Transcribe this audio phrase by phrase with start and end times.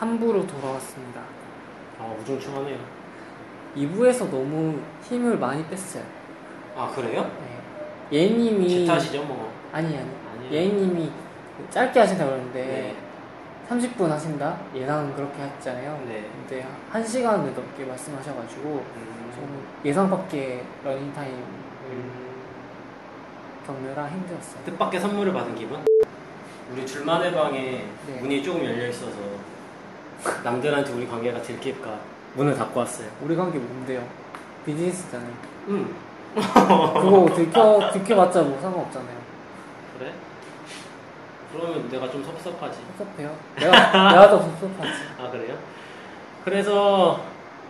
[0.00, 1.20] 3부로 돌아왔습니다.
[1.98, 2.78] 아 우중충하네요.
[3.76, 6.02] 2부에서 너무 힘을 많이 뺐어요.
[6.74, 7.30] 아 그래요?
[8.10, 8.18] 네.
[8.18, 9.52] 예님이 제 탓이죠 뭐.
[9.72, 10.52] 아니 아니 아니에요.
[10.52, 11.10] 예님이
[11.68, 12.96] 짧게 하신다 그러는데 네.
[13.68, 16.02] 30분 하신다 예상은 그렇게 했잖아요.
[16.08, 16.28] 네.
[16.32, 22.10] 근데 1 시간을 넘게 말씀하셔가지고 음, 좀 예상 밖의 러닝 타임 음,
[23.66, 24.64] 겪느라 힘들었어요.
[24.64, 25.84] 뜻밖의 선물을 받은 기분?
[26.72, 28.20] 우리 둘만의 방에 네.
[28.20, 29.39] 문이 조금 열려 있어서
[30.42, 31.90] 남들한테 우리 관계가 들킬까
[32.34, 33.08] 문을 닫고 왔어요.
[33.22, 34.02] 우리 관계 뭔데요?
[34.64, 35.32] 비즈니스잖아요.
[35.68, 35.94] 음
[36.34, 39.16] 그거 들켜 들켜봤자 뭐 상관없잖아요.
[39.98, 40.12] 그래?
[41.52, 42.78] 그러면 내가 좀 섭섭하지.
[42.96, 43.34] 섭섭해요.
[43.58, 43.70] 내가
[44.10, 44.92] 내가 더 섭섭하지.
[45.20, 45.56] 아 그래요?
[46.44, 47.20] 그래서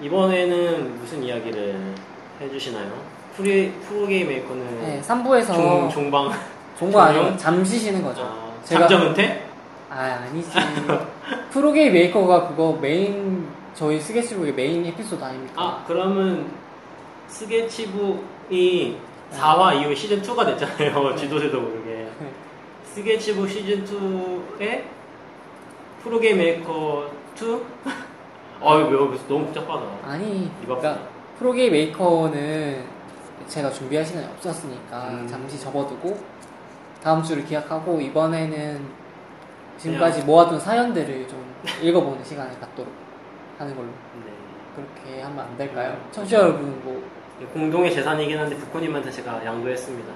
[0.03, 1.95] 이번에는 무슨 이야기를
[2.41, 2.93] 해주시나요?
[3.37, 7.37] 프리 프로게임 메이커는 네, 3부에서 종 종방 아니고 종료?
[7.37, 8.23] 잠시 쉬는 거죠.
[8.23, 9.47] 아, 제가- 잠정 은퇴?
[9.91, 10.51] 아 아니지.
[11.51, 15.55] 프로게임 메이커가 그거 메인 저희 스케치북의 메인 에피소드 아닙니까?
[15.61, 16.49] 아 그러면
[17.27, 18.99] 스케치북이
[19.33, 21.15] 4화 이후 시즌 2가 됐잖아요.
[21.17, 21.91] 쥐도새도 모르게.
[22.21, 22.33] 네.
[22.85, 24.85] 스케치북 시즌 2에
[26.03, 27.61] 프로게임 메이커 2?
[28.63, 29.87] 아 이거 왜 너무 복잡하다.
[30.05, 30.99] 아니, 그러니까
[31.39, 32.85] 프로게임 메이커는
[33.49, 35.27] 제가 준비할 시간이 없었으니까 음.
[35.29, 36.17] 잠시 접어두고
[37.03, 39.01] 다음 주를 기약하고 이번에는
[39.81, 41.45] 지금까지 모아둔 사연들을 좀
[41.83, 42.93] 읽어보는 시간을 갖도록
[43.59, 44.33] 하는 걸로 네.
[44.77, 45.97] 그렇게 하면 안 될까요?
[46.13, 47.03] 청취자 여러분 뭐
[47.53, 50.13] 공동의 재산이긴 한데 부코님한테 제가 양도했습니다.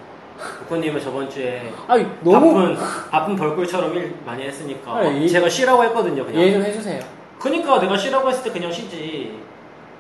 [0.61, 2.77] 부코님은 저번 주에 아니 너무 바쁜
[3.11, 6.25] 바쁜 벌꿀처럼 일 많이 했으니까 아니, 이- 제가 쉬라고 했거든요.
[6.25, 6.41] 그냥.
[6.43, 7.01] 이해 좀 해주세요.
[7.39, 9.39] 그니까 내가 쉬라고 했을 때 그냥 쉬지.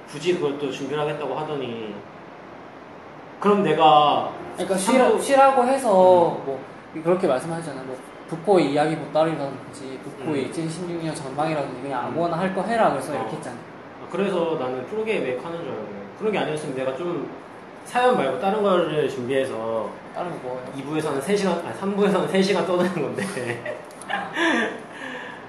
[0.09, 1.95] 굳이 그것도 준비를 하겠다고 하더니.
[3.41, 4.31] 그럼 내가.
[4.55, 6.61] 그러니까 쉬라, 쉬라고 해서 뭐
[7.03, 7.85] 그렇게 말씀하셨잖아요.
[7.85, 7.97] 뭐
[8.29, 10.51] 북코의 이야기 보따리라든지 북코의 음.
[10.53, 13.17] 2016년 전망이라든지 그냥 아무거나 할 거 해라 그래서 어.
[13.17, 13.61] 이렇게 했잖아요.
[14.11, 15.87] 그래서 나는 프로게임 메이크 하는 줄 알고.
[16.19, 17.29] 그런 게 아니었으면 내가 좀
[17.85, 20.65] 사연 말고 다른 거를 준비해서 다른 거 뭐예요?
[20.77, 23.79] 2부에서는 3시간, 아니 3부에서는 3시간 떠드는 건데.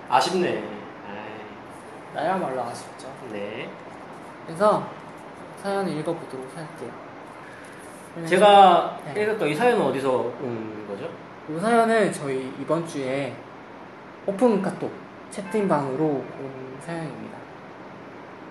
[0.09, 0.49] 아쉽네.
[1.07, 3.07] 아이, 나야말로 아쉽죠.
[3.31, 3.69] 네.
[4.45, 4.83] 그래서
[5.61, 6.89] 사연을 읽어보도록 할게요.
[8.27, 9.23] 제가 네.
[9.23, 11.09] 읽었던 이 사연은 어디서 온 거죠?
[11.47, 13.35] 이 사연은 저희 이번 주에
[14.25, 14.91] 오픈 카톡
[15.29, 17.37] 채팅방으로 온 사연입니다.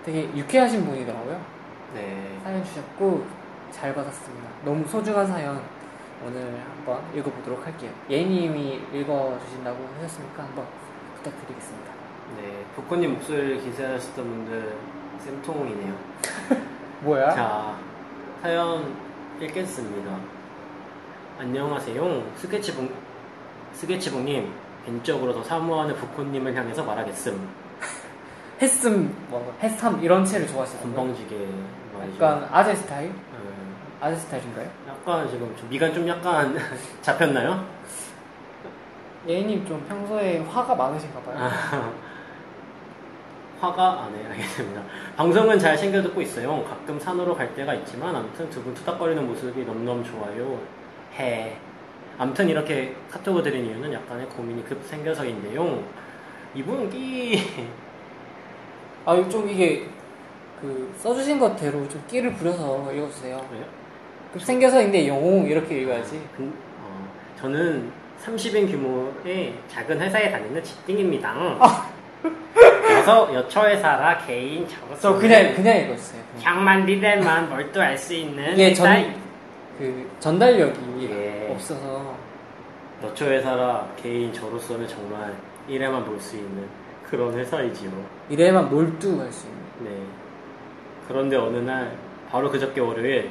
[0.05, 1.41] 되게 유쾌하신 분이더라고요.
[1.93, 2.39] 네.
[2.41, 3.25] 사연 주셨고
[3.71, 4.47] 잘 받았습니다.
[4.63, 5.61] 너무 소중한 사연
[6.25, 7.91] 오늘 한번 읽어보도록 할게요.
[8.09, 10.65] 예님이 읽어주신다고 하셨으니까 한번
[11.17, 11.91] 부탁드리겠습니다.
[12.37, 12.65] 네.
[12.77, 14.77] 복권님 목소리를 기사하셨던 분들
[15.19, 15.93] 쌤통이네요.
[17.01, 17.29] 뭐야?
[17.31, 17.77] 자,
[18.41, 18.95] 사연
[19.41, 20.34] 읽겠습니다.
[21.37, 22.23] 안녕하세요.
[22.37, 22.91] 스케치북,
[23.73, 24.51] 스케치북님,
[24.85, 27.49] 벤적으로 더 사모하는 부코님을 향해서 말하겠음.
[28.61, 30.95] 했음, 뭐, 했삼 이런 채를 좋아하시는 거예요?
[30.95, 31.47] 건방지게
[31.93, 32.23] 말이죠.
[32.23, 33.09] 약간 아재 스타일?
[33.09, 34.69] 음, 아재 스타일인가요?
[34.87, 36.55] 약간 지금 좀 미간 좀 약간
[37.01, 37.65] 잡혔나요?
[39.27, 41.35] 예님 좀 평소에 화가 많으신가 봐요.
[41.37, 41.91] 아,
[43.59, 44.81] 화가 아, 네, 알겠습니다.
[45.17, 46.63] 방송은 잘 챙겨 듣고 있어요.
[46.63, 50.59] 가끔 산으로 갈 때가 있지만, 아무튼 두 분 투닥거리는 모습이 너무너무 좋아요.
[51.19, 51.53] 해.
[52.17, 55.83] 아무튼 이렇게 카톡을 드린 이유는 약간의 고민이 급 생겨서인데요.
[56.53, 57.41] 이분 끼,
[59.05, 59.85] 아, 좀 이게
[60.61, 63.45] 그 써주신 것대로 좀 끼를 부려서 읽어주세요.
[63.51, 63.63] 왜요?
[64.33, 66.21] 급 생겨서인데 영웅 이렇게 읽어야지.
[66.35, 67.07] 근- 어,
[67.39, 67.91] 저는
[68.25, 71.57] 30인 규모의 작은 회사에 다니는 직딩입니다.
[72.87, 75.87] 그래서 여초회사라 개인 작업 저 그냥 그냥.
[75.87, 75.97] 그냥.
[76.41, 79.24] 향만 리델만 뭘또알수 있는 이게 회사 전,
[79.77, 81.49] 그 전달력이 예.
[81.51, 82.15] 없어서
[83.01, 85.33] 너초회사라 개인 저로서는 정말
[85.67, 86.65] 일에만 볼 수 있는
[87.09, 87.91] 그런 회사이지요.
[88.29, 89.61] 이래만 몰두할 수 있는.
[89.83, 90.03] 네.
[91.07, 91.95] 그런데 어느 날
[92.31, 93.29] 바로 그저께 월요일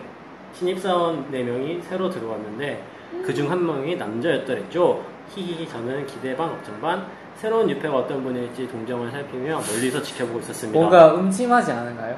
[0.53, 2.83] 신입사원 4명이 새로 들어왔는데
[3.25, 5.05] 그중 한 명이 남자였더랬죠.
[5.35, 7.07] 히히히 저는 기대 반 걱정 반
[7.37, 10.79] 새로운 유패가 어떤 분일지 동정을 살피며 멀리서 지켜보고 있었습니다.
[10.79, 12.17] 뭔가 음침하지 않은가요?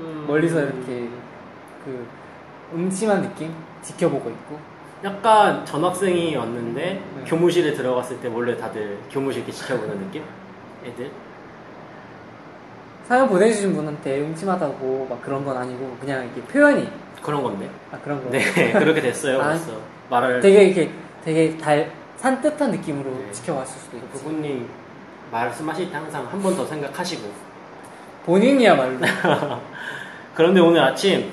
[0.00, 1.08] 음, 멀리서 이렇게
[1.84, 2.06] 그
[2.74, 3.52] 음침한 느낌
[3.82, 4.58] 지켜보고 있고.
[5.04, 7.24] 약간 전학생이 왔는데 네.
[7.26, 10.22] 교무실에 들어갔을 때 몰래 다들 교무실 이렇게 지켜보는 느낌?
[10.84, 11.10] 애들?
[13.06, 16.88] 사연 보내주신 분한테 음침하다고 막 그런 건 아니고 그냥 이렇게 표현이
[17.22, 17.70] 그런 건데.
[17.92, 18.30] 아 그런 거.
[18.30, 18.40] 네,
[18.72, 19.40] 그렇게 됐어요.
[19.40, 19.72] 아, 벌써.
[20.10, 20.40] 말을.
[20.40, 20.90] 되게 이렇게
[21.24, 23.30] 되게 달 산뜻한 느낌으로 네.
[23.32, 24.08] 지켜봤을 수도 있지.
[24.18, 24.66] 부부님
[25.30, 27.30] 말씀하실 때 항상 한 번 더 생각하시고.
[28.24, 28.98] 본인이야말로
[30.34, 31.30] 그런데 오늘 아침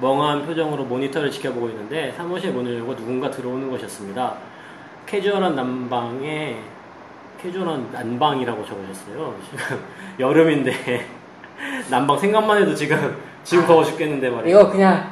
[0.00, 4.34] 멍한 표정으로 모니터를 지켜보고 있는데 사무실 문을 열고 누군가 들어오는 것이었습니다.
[5.06, 6.58] 캐주얼한 난방에
[7.40, 9.36] 캐주얼한 난방이라고 적으셨어요.
[9.50, 9.84] 지금
[10.18, 11.06] 여름인데
[11.90, 14.60] 난방 생각만 해도 지금 지금 더워 죽겠는데 말이에요.
[14.60, 15.10] 이거 그냥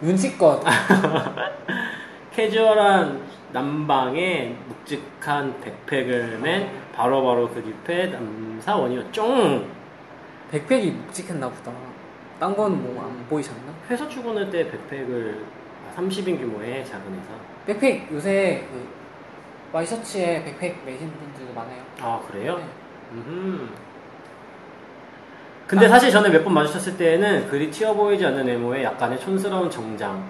[0.00, 0.62] 눈치껏
[2.32, 3.20] 캐주얼한
[3.52, 9.12] 난방에 묵직한 백팩을 맨 바로바로 그 뒷에 남사원이요.
[9.12, 9.66] 쫑!
[10.50, 11.72] 백팩이 묵직했나 보다.
[12.38, 13.71] 딴건뭐안 보이셨나?
[13.92, 15.44] 회사 출근할 때 백팩을
[15.94, 17.28] 30인 규모의 작은 회사.
[17.66, 18.88] 백팩 요새 그
[19.72, 21.82] 와이셔츠에 백팩 매시는 분들도 많아요.
[22.00, 22.56] 아 그래요?
[22.56, 22.64] 네.
[23.12, 23.70] 음.
[25.66, 30.26] 근데 사실 전에 몇번 마주쳤을 때에는 그리 튀어 보이지 않는 외모에 약간의 촌스러운 정장,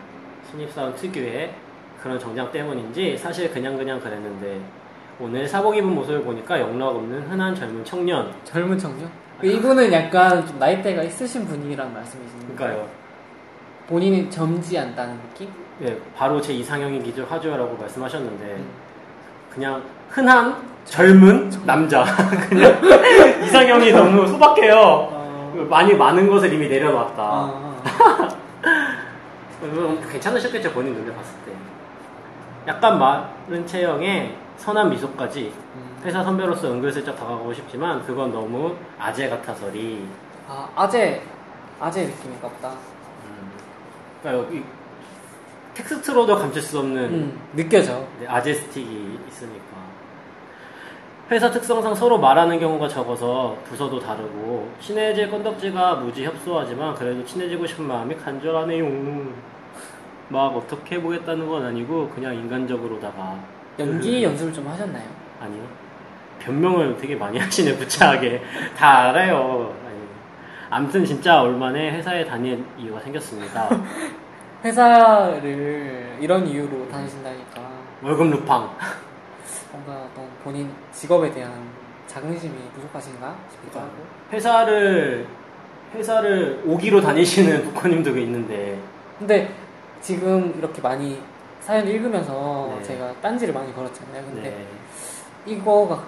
[0.50, 1.54] 신입사원 특유의
[2.02, 4.60] 그런 정장 때문인지 사실 그냥 그냥 그랬는데
[5.20, 8.32] 오늘 사복 입은 모습을 보니까 영락 없는 흔한 젊은 청년.
[8.44, 9.08] 젊은 청년?
[9.42, 12.56] 이분은 약간 좀 나이대가 있으신 분이란 말씀이신가요?
[12.56, 13.01] 그러니까요.
[13.92, 15.52] 본인이 젊지 않다는 느낌?
[15.82, 18.70] 예, 바로 제 이상형인 기준 하죠라고 말씀하셨는데 음.
[19.50, 20.56] 그냥 흔한
[20.86, 22.02] 젊은 남자.
[22.48, 22.80] 그냥
[23.44, 24.74] 이상형이 너무 소박해요.
[24.74, 25.66] 어...
[25.68, 27.22] 많이 많은 것을 이미 내려놨다.
[27.22, 28.34] 아,
[29.62, 31.52] 음, 괜찮으셨겠죠 본인 눈에 봤을 때
[32.66, 36.00] 약간 마른 체형에 선한 미소까지 음.
[36.02, 40.06] 회사 선배로서 은근슬쩍 다가가고 싶지만 그건 너무 아재 같아서리
[40.48, 41.20] 아 아재
[41.78, 42.72] 아재 느낌인가 보다.
[44.22, 44.62] 음, 그러니까 여기
[45.74, 48.04] 텍스트로도 감출 수 없는 음, 느껴져.
[48.20, 49.62] 네, 아재 스틱이 있으니까.
[51.30, 57.86] 회사 특성상 서로 말하는 경우가 적어서 부서도 다르고 친해질 건덕지가 무지 협소하지만 그래도 친해지고 싶은
[57.86, 59.32] 마음이 간절하네요.
[60.28, 63.38] 막 어떻게 해보겠다는 건 아니고 그냥 인간적으로다가.
[63.78, 65.04] 연기 연습을 좀 하셨나요?
[65.40, 65.62] 아니요.
[66.40, 68.42] 변명을 되게 많이 하시네 부차하게.
[68.76, 69.74] 다 알아요
[70.72, 73.68] 아무튼 진짜 얼마에 회사에 다닐 이유가 생겼습니다
[74.64, 77.60] 회사를 이런 이유로 다니신다니까
[78.02, 78.70] 월급 루팡
[79.70, 81.52] 뭔가 어떤 본인 직업에 대한
[82.06, 83.92] 자긍심이 부족하신가 싶기도 하고.
[84.32, 85.26] 회사를
[85.94, 88.80] 회사를 오기로 다니시는 부커님도 있는데
[89.18, 89.54] 근데
[90.00, 91.20] 지금 이렇게 많이
[91.60, 92.82] 사연 읽으면서 네.
[92.82, 94.24] 제가 딴지를 많이 걸었잖아요.
[94.24, 94.66] 근데 네.
[95.52, 96.02] 이거가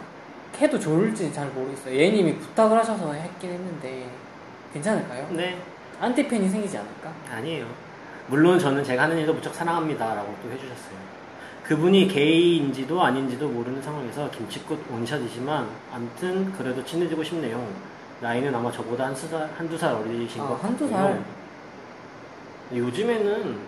[0.59, 1.95] 해도 좋을지 잘 모르겠어요.
[1.95, 4.09] 예님이 부탁을 하셔서 했긴 했는데
[4.75, 5.29] 괜찮을까요?
[5.31, 5.57] 네
[6.01, 7.13] 안티팬이 생기지 않을까?
[7.31, 7.67] 아니에요.
[8.27, 11.15] 물론 저는 제가 하는 일도 무척 사랑합니다라고 또 해주셨어요.
[11.63, 17.67] 그분이 게이인지도 아닌지도 모르는 상황에서 김치꽃 원샷이지만 암튼 그래도 친해지고 싶네요.
[18.21, 21.09] 나이는 아마 저보다 한수 살, 한두 살 어리신 아, 것 한두 같고요.
[21.09, 21.25] 살?
[22.77, 23.59] 요즘에는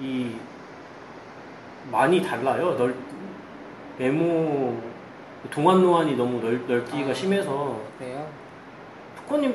[0.00, 0.36] 이
[1.90, 2.76] 많이 달라요.
[2.76, 2.94] 넓
[3.98, 4.80] 외모
[5.50, 7.14] 동안 노안이 너무 넓, 넓기가 아.
[7.14, 8.26] 심해서 그래요?
[9.16, 9.54] 북커님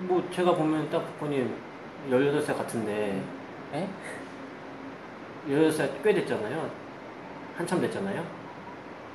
[0.00, 1.54] 뭐 제가 보면 딱 북커님
[2.10, 3.20] 18살 같은데
[3.72, 3.88] 네?
[5.48, 6.70] 18살 꽤 됐잖아요.
[7.56, 8.22] 한참 됐잖아요.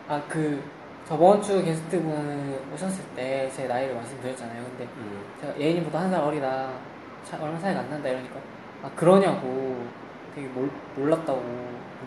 [0.10, 0.62] 아, 그,
[1.08, 4.64] 저번 주 게스트분 오셨을 때 제 나이를 말씀드렸잖아요.
[4.66, 5.24] 근데 음.
[5.40, 6.70] 제가 예인이보다 한 살 어리다.
[7.24, 8.10] 차, 얼마 차이가 안 난다.
[8.10, 8.36] 이러니까.
[8.84, 9.86] 아, 그러냐고.
[10.36, 11.42] 되게 몰, 몰랐다고.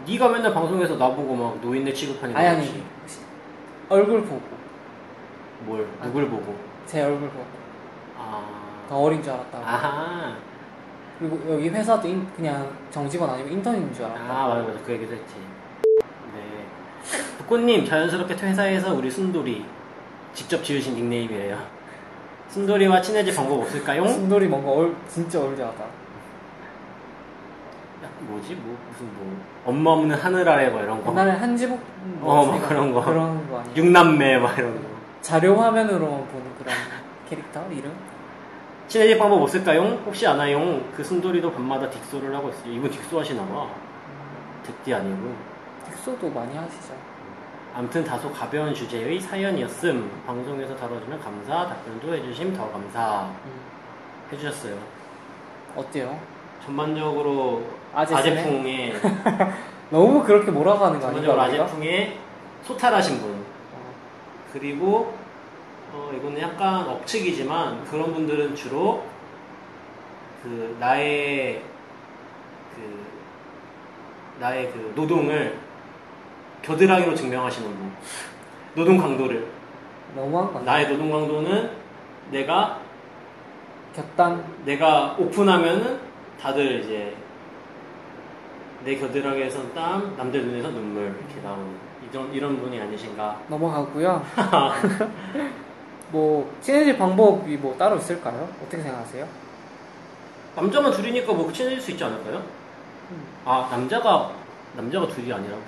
[0.06, 2.72] 네가 맨날 방송에서 나보고 막 노인네 취급하니까 아니, 그렇지.
[2.72, 4.00] 아니.
[4.00, 4.42] 얼굴 보고.
[5.60, 6.54] 뭘 누굴 보고
[6.84, 7.44] 제 얼굴 보고.
[8.18, 9.64] 아 더 어린 줄 알았다고.
[9.64, 10.34] 아하
[11.18, 14.32] 그리고 여기 회사도 인- 그냥 정직원 아니고 인턴인 줄 알았다고.
[14.32, 15.34] 아 맞아 맞아 그 얘기도 했지
[16.34, 16.64] 네
[17.38, 19.64] 북꽃님 자연스럽게 회사에서 우리 순돌이
[20.34, 21.58] 직접 지으신 닉네임이에요
[22.48, 24.06] 순돌이와 친해질 방법 없을까요?
[24.06, 25.82] 순돌이 뭔가 얼, 진짜 올드하다.
[25.82, 25.88] 야,
[28.20, 31.80] 뭐지 뭐 무슨 뭐 엄마 없는 하늘 아래 뭐 이런 거 옛날에 한지복
[32.20, 33.02] 어, 뭐막 그런 거.
[33.04, 33.76] 그런 거 아니에요?
[33.76, 34.80] 육남매 막 이런 거
[35.22, 36.74] 자료 화면으로만 보는 그런
[37.28, 37.90] 캐릭터 이름?
[38.88, 39.82] 친해질 방법 없을까요?
[40.06, 40.80] 혹시 아나요?
[40.96, 42.72] 그 순돌이도 밤마다 딕소를 하고 있어요.
[42.72, 43.68] 이분 딕소 하시나 봐.
[44.64, 45.34] 득디 아니고.
[45.86, 46.94] 텍소도 많이 하시죠.
[47.74, 50.22] 암튼 다소 가벼운 주제의 사연이었음.
[50.26, 53.28] 방송에서 다뤄주면 감사, 답변도 해주심 더 감사.
[53.44, 53.60] 음,
[54.32, 54.76] 해주셨어요.
[55.74, 56.18] 어때요?
[56.64, 57.62] 전반적으로
[57.94, 58.40] 아재스네?
[58.40, 58.94] 아재풍에,
[59.90, 61.64] 너무 그렇게 몰아가는 거 전반적으로 아닌가?
[61.64, 61.64] 우리가?
[61.64, 62.18] 아재풍에
[62.64, 63.30] 소탈하신 분.
[63.74, 63.92] 어,
[64.52, 65.14] 그리고,
[65.96, 69.02] 어, 이거는 약간 억측이지만 그런 분들은 주로
[70.42, 71.62] 그 나의
[72.74, 73.06] 그
[74.38, 75.58] 나의 그 노동을
[76.60, 77.92] 겨드랑이로 증명하시는 분.
[78.74, 79.46] 노동 강도를.
[80.14, 80.60] 너무한 거?
[80.60, 81.70] 나의 노동 강도는
[82.30, 82.80] 내가
[83.94, 85.98] 곁단 내가 오픈하면은
[86.38, 87.16] 다들 이제
[88.84, 91.74] 내 겨드랑이에선 땀, 남들 눈에서 눈물 이렇게 나오는
[92.10, 93.40] 이런 이런 분이 아니신가?
[93.48, 94.22] 넘어가고요.
[96.10, 98.48] 뭐 친해질 방법이 뭐 따로 있을까요?
[98.62, 99.26] 어떻게 생각하세요?
[100.54, 102.36] 남자만 둘이니까 뭐 친해질 수 있지 않을까요?
[103.10, 103.26] 음.
[103.44, 104.32] 아 남자가
[104.74, 105.62] 남자가 둘이 아니라고?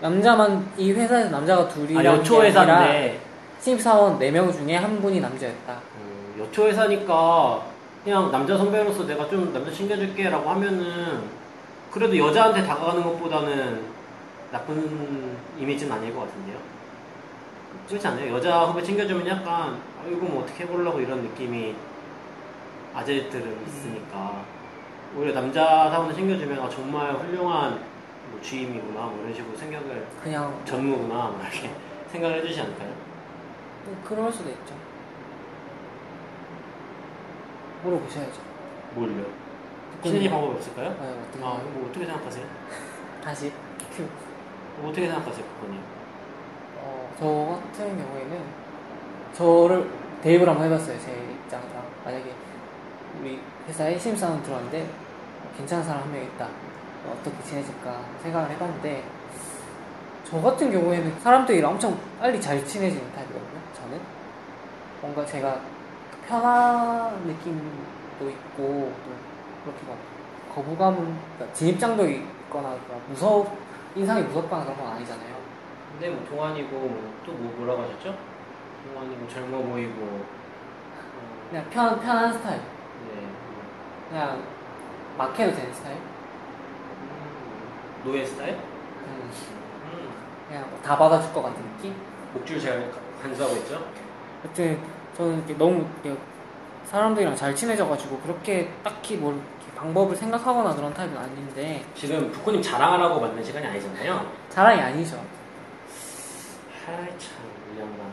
[0.00, 3.20] 남자만 이 회사에서 남자가 아, 둘이라는 여초 회사인데
[3.60, 5.72] 신입사원 4명 중에 한 분이 남자였다.
[5.72, 7.62] 음, 여초 회사니까
[8.02, 11.22] 그냥 남자 선배로서 내가 좀 남자 챙겨줄게라고 하면은
[11.92, 13.82] 그래도 여자한테 다가가는 것보다는
[14.50, 16.56] 나쁜 이미지는 아닐 것 같은데요.
[17.88, 18.34] 그렇지 않아요?
[18.34, 21.74] 여자 후배 챙겨주면 약간 아, 이거 뭐 어떻게 해보려고 이런 느낌이
[22.94, 24.44] 아재들은 있으니까
[25.16, 27.82] 오히려 남자 사원을 챙겨주면 아, 정말 훌륭한
[28.30, 31.70] 뭐 주임이구나 뭐 이런 식으로 생각을 그냥 전무구나 뭐 이렇게
[32.12, 32.92] 생각을 해주지 않을까요?
[33.84, 34.74] 뭐 그럴 수도 있죠.
[37.82, 38.40] 물어보셔야죠.
[38.94, 39.24] 뭘요?
[40.02, 40.88] 신인이 방법이 없을까요?
[41.00, 42.46] 네, 어떻게 아, 뭐 어떻게 생각하세요?
[43.22, 43.52] 다시
[43.96, 44.02] 큐.
[44.78, 45.80] 뭐 어떻게 생각하세요, 그거님?
[47.20, 48.42] 어, 저 같은 경우에는
[49.34, 49.90] 저를
[50.22, 50.98] 대입을 한번 해봤어요.
[51.00, 52.32] 제 입장에서 만약에
[53.20, 54.86] 우리 회사에 신입사원 들어왔는데
[55.56, 56.48] 괜찮은 사람 한 명 있다.
[57.10, 59.02] 어떻게 지내질까 생각을 해봤는데
[60.24, 63.60] 저 같은 경우에는 사람들이랑 엄청 빨리 잘 친해지는 타입이거든요.
[63.74, 64.00] 저는
[65.00, 65.60] 뭔가 제가
[66.28, 69.10] 편한 느낌도 있고 또
[69.64, 69.96] 그렇게 막
[70.54, 73.48] 거부감은 그러니까 진입장도 있거나 그러니까 무섭
[73.96, 75.41] 인상이 무섭거나 그런 건 아니잖아요.
[76.02, 76.70] 근데 뭐 동안이고
[77.24, 78.18] 또뭐 뭐라고 하셨죠?
[78.88, 82.58] 동안이고 젊어 보이고 어, 그냥 편 편한 스타일.
[82.58, 83.28] 네.
[84.10, 84.42] 그냥
[85.16, 85.94] 막 해도 되는 스타일.
[85.94, 86.00] 음,
[88.02, 88.54] 노예 스타일?
[88.54, 89.30] 음,
[89.92, 90.10] 음,
[90.48, 91.94] 그냥 뭐다 받아줄 것 같은 느낌.
[92.34, 92.90] 목줄 잘
[93.22, 93.86] 간수하고 있죠?
[94.44, 94.80] 여튼
[95.16, 96.20] 저는 이렇게 너무 이렇게
[96.86, 103.20] 사람들이랑 잘 친해져가지고 그렇게 딱히 뭘 이렇게 방법을 생각하거나 그런 타입은 아닌데 지금 부코님 자랑하라고
[103.20, 104.32] 만든 시간이 아니잖아요.
[104.48, 105.41] 자랑이 아니죠.
[106.86, 107.30] 하이 참
[107.76, 108.12] 이양반.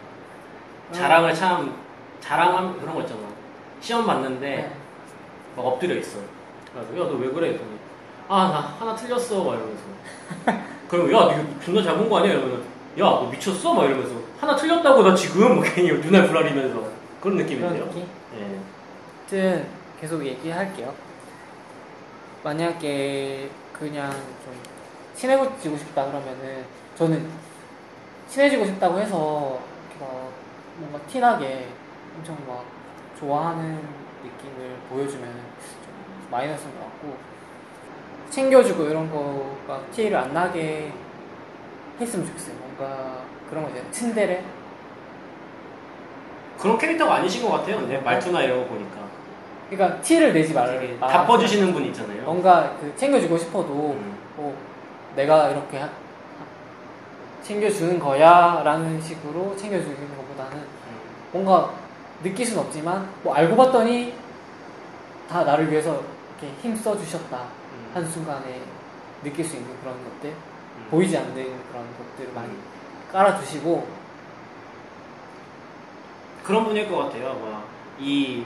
[0.92, 1.76] 자랑을 참
[2.20, 3.22] 자랑함 그런 거 있잖아.
[3.82, 4.76] 시험 봤는데 네.
[5.56, 6.20] 막 엎드려 있어.
[6.74, 7.48] 그래서 야너 왜 그래?
[7.50, 7.72] 그랬더니
[8.28, 9.84] 아나 하나 틀렸어 막 이러면서.
[10.90, 12.34] 그럼 야너 이거 존나 잘 본 거 아니야?
[12.34, 12.64] 이러면
[12.98, 13.74] 야너 미쳤어?
[13.74, 17.86] 막 이러면서 하나 틀렸다고 나 지금 막 괜히 눈알 부라리면서 그런 그런 느낌인데요.
[17.86, 18.08] 느낌.
[18.38, 18.60] 예.
[19.22, 19.68] 아무튼
[20.00, 20.94] 계속 얘기할게요.
[22.44, 24.54] 만약에 그냥 좀
[25.16, 26.64] 친해지고 싶다 그러면은
[26.96, 27.30] 저는
[28.30, 29.60] 친해지고 싶다고 해서
[30.00, 30.32] 막
[30.78, 31.68] 뭔가 티나게
[32.18, 32.64] 엄청 막
[33.20, 33.80] 좋아하는
[34.24, 37.18] 느낌을 보여주면 좀 마이너스인 것 같고
[38.30, 40.92] 챙겨주고 이런 거가 티를 안 나게
[42.00, 42.56] 했으면 좋겠어요.
[42.58, 43.92] 뭔가 그런 거 있잖아요.
[43.92, 44.44] 츤데레
[46.60, 47.78] 그런 캐릭터가 아니신 것 같아요.
[47.78, 49.00] 근데 말투나 이런 거 보니까
[49.70, 52.24] 그러니까 티를 내지 말 되게 말- 다퍼주시는 분 있잖아요.
[52.24, 54.18] 뭔가 그 챙겨주고 싶어도 음.
[54.36, 54.56] 뭐
[55.16, 55.90] 내가 이렇게 하-
[57.42, 61.00] 챙겨주는 거야 라는 식으로 챙겨주는 것보다는 음.
[61.32, 61.74] 뭔가
[62.24, 64.14] 느낄 순 없지만 뭐 알고 봤더니
[65.30, 66.02] 다 나를 위해서
[66.42, 67.92] 이렇게 힘써 주셨다 음.
[67.94, 68.62] 한순간에
[69.24, 70.88] 느낄 수 있는 그런 것들 음.
[70.92, 72.64] 보이지 않는 그런 것들을 많이 음.
[73.12, 74.00] 깔아주시고
[76.44, 77.64] 그런 분일 것 같아요.
[78.00, 78.46] 막이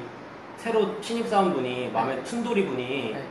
[0.58, 3.28] 새로 신입 사원분이 마음에 춘돌이 분이 네.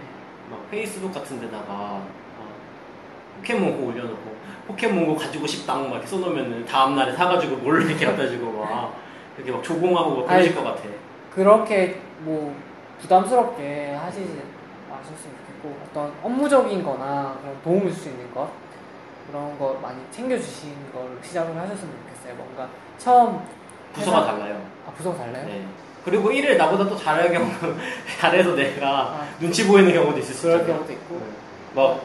[0.50, 2.49] 막 페이스북 같은 데다가 어,
[3.37, 4.31] 포켓몬고 올려놓고
[4.76, 8.95] 포켓몬고 가지고 싶당 막 이렇게 써놓으면 다음날에 사가지고 몰래 이렇게 갖다 주고 막
[9.37, 10.55] 이렇게 막 조공하고 막 그러실 아이.
[10.57, 10.83] 것 같아.
[11.35, 12.55] 그렇게 뭐
[13.00, 14.43] 부담스럽게 하시지
[14.91, 18.49] 마셨으면 좋겠고 어떤 업무적인 거나 그런 도움을 줄 수 있는 것
[19.29, 23.41] 그런 거 많이 챙겨주신 걸 시작을 하셨으면 좋겠어요 뭔가 처음
[23.93, 24.61] 부서가 회사- 달라요.
[24.87, 25.47] 아 부서가 달라요?
[25.47, 25.64] 네.
[26.05, 27.49] 그리고 일을 나보다 또 잘할 경우
[28.21, 30.76] 잘해서 내가 아, 눈치 보이는 경우도 있을 수 그럴 있잖아요.
[30.85, 31.25] 경우도 있고 네.
[31.75, 32.00] 막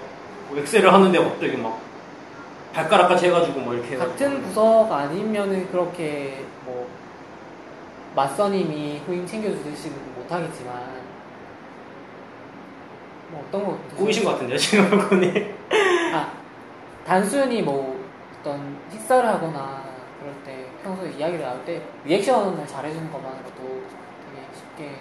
[0.60, 1.78] 엑셀을 하는데 갑자기 막
[2.78, 4.12] 발가락까지 해가지고 뭐 이렇게 해가지고.
[4.12, 6.88] 같은 부서가 아니면은 그렇게 뭐
[8.16, 10.74] 맞선임이 후임 챙겨주시는 건 못하겠지만
[13.30, 15.54] 뭐 어떤 거 꼬이신 것 같은데요 지금 분이
[16.14, 16.32] 아
[17.06, 17.98] 단순히 뭐
[18.40, 19.84] 어떤 식사를 하거나
[20.20, 24.96] 그럴 때 평소에 이야기를 나눌 때 리액션을 잘해주는 것만으로도 되게 쉽게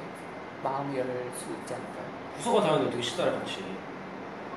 [0.62, 1.06] 마음을 열
[1.36, 2.06] 수 있지 않을까요?
[2.36, 3.62] 부서가 다른데 어떻게 식사를 같이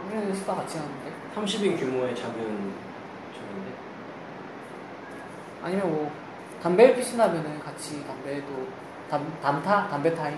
[0.07, 2.73] 우리는 식사 같이 하는데 30인 규모의 작은
[5.63, 6.11] 아니면 뭐
[6.61, 8.67] 담배를 피신다면은 같이 담배도
[9.09, 9.87] 담, 담타?
[9.87, 10.37] 담배 타임?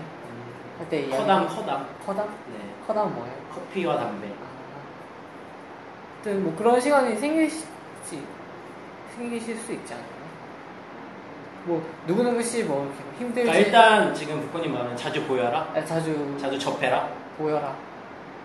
[0.78, 1.16] 할때 이야기?
[1.16, 1.86] 커담 커담.
[2.04, 2.26] 커담?
[2.52, 2.58] 네.
[2.86, 3.34] 커담은 뭐예요?
[3.54, 4.26] 커피와 담배.
[4.28, 4.52] 아,
[6.16, 7.66] 아무튼 뭐 그런 시간이 생기시,
[9.16, 10.06] 생기실 수 있지 않나요?
[11.64, 13.50] 뭐 누구누구 씨뭐 이렇게 뭐 힘들지?
[13.50, 15.68] 그러니까 일단 지금 북권님 말은 자주 보여라?
[15.74, 16.36] 아, 자주.
[16.40, 17.08] 자주 접해라?
[17.38, 17.74] 보여라.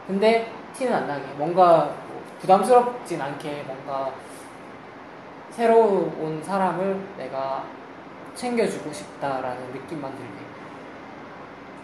[0.06, 1.24] 근데 티는 안 나게.
[1.36, 4.12] 뭔가 뭐 부담스럽진 않게 뭔가
[5.58, 7.66] 새로 온 사람을 내가
[8.36, 10.46] 챙겨주고 싶다라는 느낌만 들게.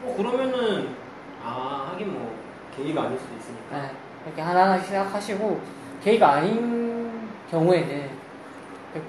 [0.04, 0.96] 어, 그러면은
[1.44, 2.38] 아 하긴 뭐
[2.78, 3.92] 게이가 아닐 수도 있으니까 네,
[4.28, 5.60] 이렇게 하나하나 시작하시고
[6.04, 8.12] 계기가 아닌 경우에는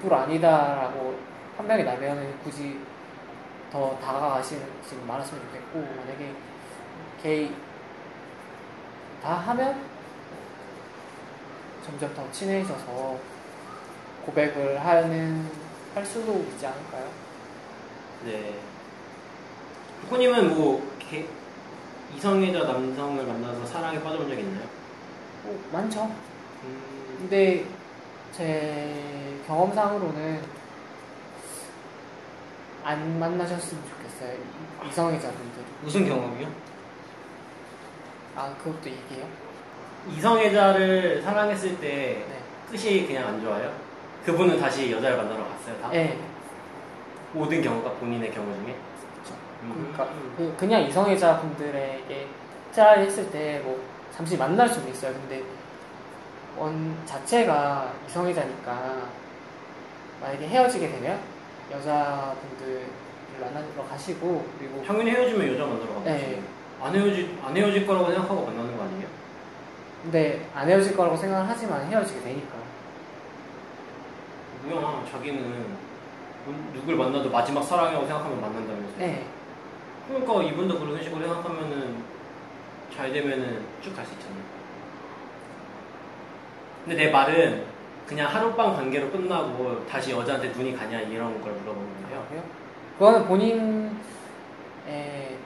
[0.01, 1.15] 100% 아니다라고
[1.57, 2.79] 판명이 나면 굳이
[3.71, 6.33] 더 다가가시는 지금 많았으면 좋겠고 만약에
[7.21, 7.53] 게이
[9.21, 9.79] 다 하면
[11.85, 13.34] 점점 더 친해져서
[14.25, 15.45] 고백을 하는
[15.93, 17.07] 할 수도 있지 않을까요?
[18.25, 18.55] 네.
[20.01, 21.25] 부코님은 뭐 개-
[22.15, 24.65] 이성애자 남성을 만나서 사랑에 빠져본 적 있나요?
[25.43, 26.03] 뭐, 많죠.
[26.63, 27.65] 음, 근데
[28.31, 30.41] 제 경험상으로는
[32.83, 34.37] 안 만나셨으면 좋겠어요.
[34.83, 35.63] 이- 이성애자분들.
[35.81, 36.47] 무슨 경험이요?
[38.35, 39.27] 아 그것도 얘기해요?
[40.11, 42.39] 이성애자를 사랑했을 때 네.
[42.69, 43.73] 끝이 그냥 안 좋아요?
[44.25, 45.89] 그분은 다시 여자를 만나러 갔어요, 다?
[45.89, 46.17] 네.
[47.33, 48.75] 모든 경우가 본인의 경우 중에?
[49.13, 49.35] 그렇죠.
[49.63, 49.91] 음.
[49.93, 52.27] 그러니까 그, 그냥 이성애자 분들에게
[52.71, 53.81] try 했을 때 뭐
[54.15, 55.11] 잠시 만날 수는 있어요.
[55.13, 55.43] 근데
[56.57, 59.01] 원 자체가 이성애자니까
[60.21, 61.19] 만약에 헤어지게 되면
[61.69, 62.85] 여자분들을
[63.41, 66.25] 만나러 가시고 그리고 당연히 헤어지면 여자 만나러 가겠지.
[66.27, 66.41] 네.
[66.81, 69.07] 안 헤어지 안 헤어질 거라고 생각하고 만나는 거 아니에요?
[70.03, 72.55] 근데 안 헤어질 거라고 생각을 하지만 헤어지게 되니까
[74.65, 75.65] 뭐야, 자기는
[76.73, 78.97] 누굴 만나도 마지막 사랑이라고 생각하면 만난다면서.
[78.97, 79.25] 네.
[80.07, 82.03] 그러니까 이분도 그런 식으로 생각하면은
[82.95, 84.41] 잘 되면은 쭉 갈 수 있잖아요.
[86.85, 87.65] 근데 내 말은
[88.05, 92.25] 그냥 하룻밤 관계로 끝나고 다시 여자한테 눈이 가냐 이런 걸 물어보는 거예요.
[92.29, 92.43] 그래요?
[92.99, 93.89] 그거는 본인의
[94.93, 95.39] 그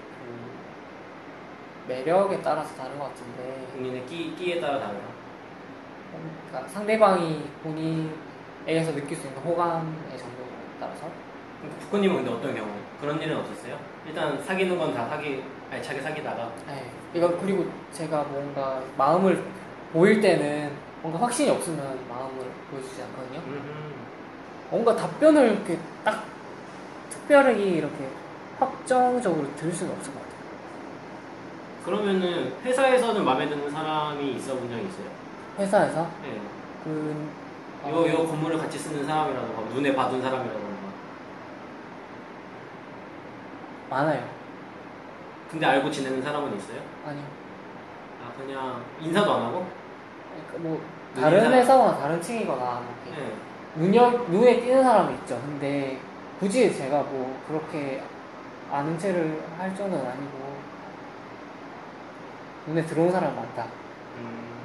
[1.88, 4.99] 매력에 따라서 다른 것 같은데 본인의 끼, 끼에 따라 다르다.
[6.49, 8.13] 그러니까 상대방이 본인
[8.67, 10.45] 에게서 느낄 수 있는 호감의 정도에
[10.79, 11.07] 따라서
[11.89, 12.67] 부모님은 근데 어떤 경우?
[13.01, 13.77] 그런 일은 없었어요?
[14.05, 16.86] 일단 사귀는 건 다 사귀, 아니 자기 사귀다가 네.
[17.13, 19.43] 이거 그리고 제가 뭔가 마음을
[19.93, 21.79] 보일 때는 뭔가 확신이 없으면
[22.10, 23.39] 마음을 보여주지 않거든요.
[23.47, 23.93] 음,
[24.69, 26.23] 뭔가 답변을 이렇게 딱
[27.10, 28.07] 특별하게 이렇게
[28.60, 30.39] 확정적으로 들을 수는 없을 것 같아요.
[31.86, 35.07] 그러면은 회사에서는 마음에 드는 사람이 있어 본 적이 있어요?
[35.57, 36.39] 회사에서 네.
[36.84, 37.29] 그
[37.87, 40.69] 요, 요 건물을 같이 쓰는 사람이라던가 눈에 봐둔 사람이라던가
[43.89, 44.23] 많아요.
[45.49, 46.79] 근데 알고 지내는 사람은 있어요?
[47.07, 47.23] 아니요.
[48.23, 49.65] 아 그냥 인사도 안 하고?
[50.31, 50.81] 그러니까 뭐
[51.15, 53.33] 다른 사- 회사거나 다른 층이거나 뭐 이렇게 네.
[53.75, 55.39] 눈여, 눈에 띄는 사람이 있죠.
[55.41, 55.99] 근데
[56.39, 58.03] 굳이 제가 뭐 그렇게
[58.71, 60.57] 아는 체를 할 정도는 아니고
[62.67, 63.65] 눈에 들어온 사람이 많다.
[64.17, 64.59] 음,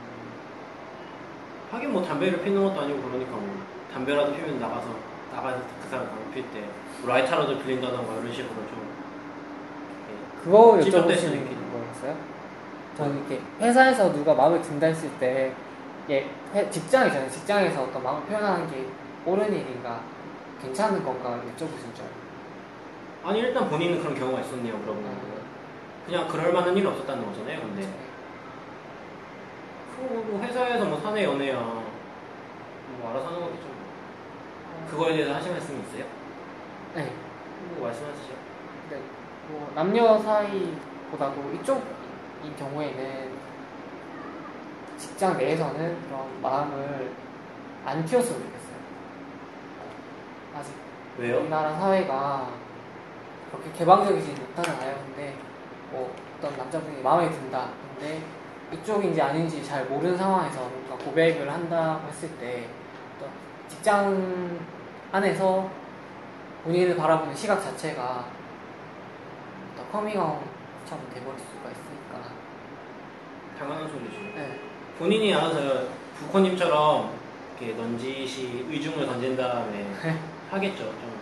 [1.75, 3.57] 하긴 뭐 담배를 피는 것도 아니고 그러니까 뭐
[3.93, 4.87] 담배라도 피면 나가서
[5.35, 6.65] 나가서 그 사람 담배 필때
[7.07, 8.85] 라이터라도 빌린다던가 이런 식으로 좀
[10.43, 11.55] 그거 수 여쭤보시는 있게.
[11.73, 12.17] 거였어요?
[12.97, 15.53] 저는 이렇게 회사에서 누가 마음에 든다 했을 때
[16.11, 17.31] 예, 회- 직장이잖아요.
[17.31, 18.87] 직장에서 어떤 마음을 표현하는 게
[19.25, 20.01] 옳은 일인가
[20.61, 22.25] 괜찮은 건가 여쭤보신 줄 알아요.
[23.25, 25.17] 아니 일단 본인은 그런 경우가 있었네요 물어보는 거
[26.07, 27.89] 그냥 그럴 만한 일은 없었다는 거잖아요 근데 그거
[30.09, 34.87] 뭐 회사에서 뭐 사내 연애야 뭐 알아서 하는 거겠죠 뭐.
[34.90, 36.05] 그거에 대해서 하실 말씀이 있어요?
[36.95, 37.12] 네.
[37.77, 38.35] 뭐 말씀하시죠
[38.88, 39.03] 근데
[39.49, 43.35] 뭐 남녀 사이보다도 이쪽인 경우에는
[44.97, 47.12] 직장 내에서는 그런 마음을
[47.85, 48.75] 안 키웠으면 좋겠어요.
[50.57, 50.73] 아직
[51.19, 51.40] 왜요?
[51.40, 52.49] 우리나라 사회가
[53.51, 54.97] 그렇게 개방적이지 못하잖아요.
[55.07, 55.37] 근데
[55.90, 57.69] 뭐 어떤 남자분이 마음에 든다.
[57.99, 58.23] 근데
[58.75, 62.67] 이쪽인지 아닌지 잘 모르는 상황에서 뭔가 고백을 한다고 했을 때
[63.69, 64.59] 직장
[65.13, 65.71] 안에서
[66.65, 68.27] 본인을 바라보는 시각 자체가
[69.95, 72.35] 커밍아웃처럼 돼버릴 수가 있으니까.
[73.57, 74.59] 당연한 소리죠 네.
[74.99, 75.85] 본인이 알아서
[76.19, 77.11] 부코님처럼
[77.61, 79.87] 이렇게 넌지시 의중을 던진 다음에
[80.51, 80.79] 하겠죠.
[80.79, 81.15] 좀.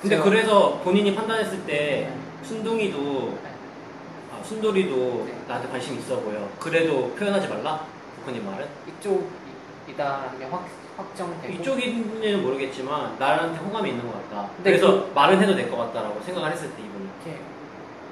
[0.00, 2.16] 근데 그래서 본인이 판단했을 때 네.
[2.44, 3.48] 순둥이도 네.
[3.48, 3.51] 아,
[4.44, 5.44] 순돌이도 네.
[5.48, 6.48] 나한테 관심 있어 보여.
[6.58, 7.84] 그래도 표현하지 말라.
[8.16, 14.48] 부코님 말은 이쪽이다라는 게 확, 확정되고 이쪽인지는 모르겠지만 나한테 호감이 있는 것 같다.
[14.56, 17.40] 근데 그래서 말은 해도 될 것 같다라고 생각을 했을 때 이분이 이렇게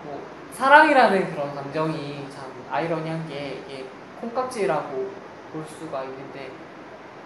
[0.05, 0.21] 뭐
[0.55, 3.85] 사랑이라는 그런 감정이 참 아이러니한 게 이게
[4.21, 5.11] 콩깍지라고
[5.53, 6.51] 볼 수가 있는데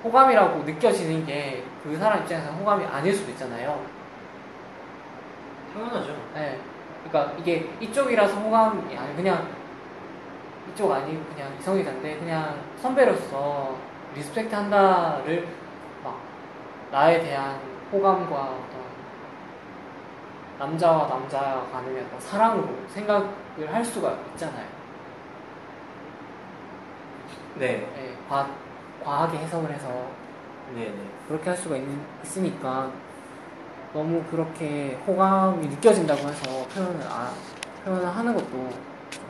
[0.02, 3.78] 호감이라고 느껴지는 게 그 사람 입장에서 호감이 아닐 수도 있잖아요.
[5.74, 6.16] 당연하죠.
[6.34, 6.58] 네.
[7.04, 9.48] 그러니까 이게 이쪽이라서 호감이 아니 그냥
[10.70, 13.76] 이쪽 아니고 그냥 이성애자인데 그냥 선배로서
[14.14, 15.46] respect 한다를
[16.02, 16.18] 막
[16.90, 17.58] 나에 대한
[17.92, 18.84] 호감과 어떤
[20.58, 24.66] 남자와 남자 간의 어떤 사랑으로 생각을 할 수가 있잖아요.
[27.56, 27.88] 네.
[27.94, 28.48] 네, 과,
[29.04, 29.88] 과하게 해석을 해서
[30.74, 30.94] 네네.
[31.28, 32.90] 그렇게 할 수가 있는, 있으니까
[33.94, 37.32] 너무 그렇게 호감이 느껴진다고 해서 표현을 아,
[37.84, 39.24] 표현을 하는 것도 좀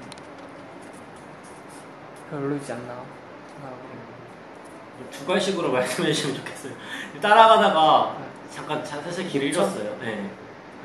[2.31, 2.94] 별로이지 않나
[3.53, 4.05] 생각합니다.
[5.11, 6.72] 두 가지식으로 말씀해 주시면 좋겠어요.
[7.20, 8.16] 따라가다가
[8.50, 9.61] 잠깐 자- 사실 길을 그쵸?
[9.62, 9.96] 잃었어요.
[10.00, 10.31] 네.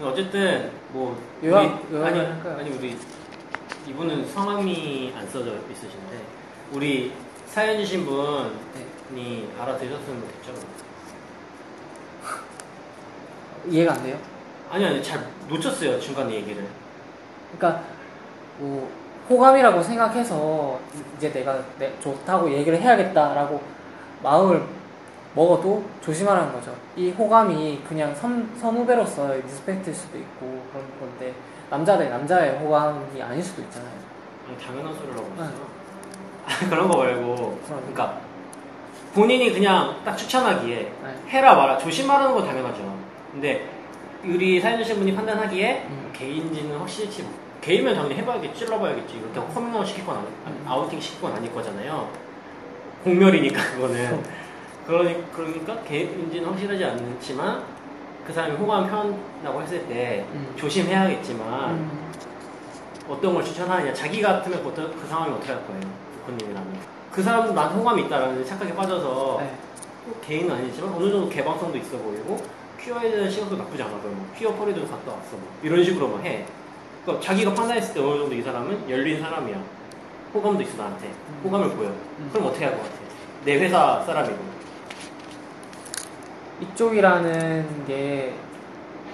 [0.02, 2.58] 어쨌든 뭐 요약- 우리- 아니 할까요?
[2.60, 2.98] 아니 우리
[3.88, 6.22] 이분은 성함이 안 써져 있으신데
[6.74, 7.14] 우리
[7.48, 8.52] 사연 주신 분이
[9.12, 9.48] 네.
[9.60, 10.54] 알아들으셨으면 됐죠.
[13.68, 14.18] 이해가 안 돼요?
[14.72, 16.66] 아니 아니 잘 놓쳤어요 중간에 얘기를.
[17.58, 17.84] 그러니까
[18.58, 18.90] 뭐
[19.30, 20.80] 호감이라고 생각해서
[21.18, 23.62] 이제 내가 내, 좋다고 얘기를 해야겠다라고
[24.24, 24.64] 마음을
[25.36, 26.76] 먹어도 조심하라는 거죠.
[26.96, 31.34] 이 호감이 그냥 선, 선후배로서 respect일 수도 있고 그런 건데
[31.70, 33.92] 남자 대 남자의 호감이 아닐 수도 있잖아요.
[34.48, 35.44] 아니, 당연한 소리를 하고 네.
[35.44, 35.80] 있어.
[36.70, 38.18] 그런 거 말고 그러니까
[39.14, 41.16] 본인이 그냥 딱 추천하기에 네.
[41.28, 43.09] 해라 마라 조심하라는 거 당연하죠.
[43.32, 43.70] 근데
[44.24, 46.10] 우리 사연 주신 분이 판단하기에 음.
[46.14, 49.18] 게인지는 확실치 못- 게이면 당연히 해봐야겠지 찔러봐야겠지.
[49.18, 50.66] 이렇게 커밍아웃 시킬 건 아니, 음.
[50.68, 52.10] 아우팅 시킬 건 아닐 거잖아요.
[53.04, 54.24] 공멸이니까 그거는.
[54.88, 57.64] 그러니, 그러니까 게인지는 확실하지 않지만
[58.26, 60.54] 그 사람이 호감 표현한다고 했을 때 음.
[60.56, 62.12] 조심해야겠지만 음,
[63.08, 63.94] 어떤 걸 추천하느냐.
[63.94, 65.82] 자기 같으면 보통 그 상황이 어떻게 할 거예요?
[66.26, 66.80] 부모님이라면.
[67.12, 69.52] 그 사람도 나한테 호감이 있다라는 착각에 빠져서 네.
[70.06, 72.42] 꼭 개인은 아니지만 어느 정도 개방성도 있어 보이고
[72.82, 74.12] 퀴어에 대한 시각도 나쁘지 않아 보여.
[74.14, 75.32] 뭐 퀴어 퍼레이드 갔다 왔어.
[75.38, 76.46] 뭐 이런 식으로만 해.
[77.04, 79.62] 그러니까 자기가 판단했을 때 어느 정도 이 사람은 열린 사람이야.
[80.34, 81.08] 호감도 있어 나한테.
[81.08, 81.42] 음.
[81.44, 81.90] 호감을 보여.
[81.90, 82.30] 음.
[82.32, 82.96] 그럼 어떻게 할 것 같아?
[83.46, 84.38] 내 회사 사람이고.
[86.62, 88.34] 이쪽이라는 게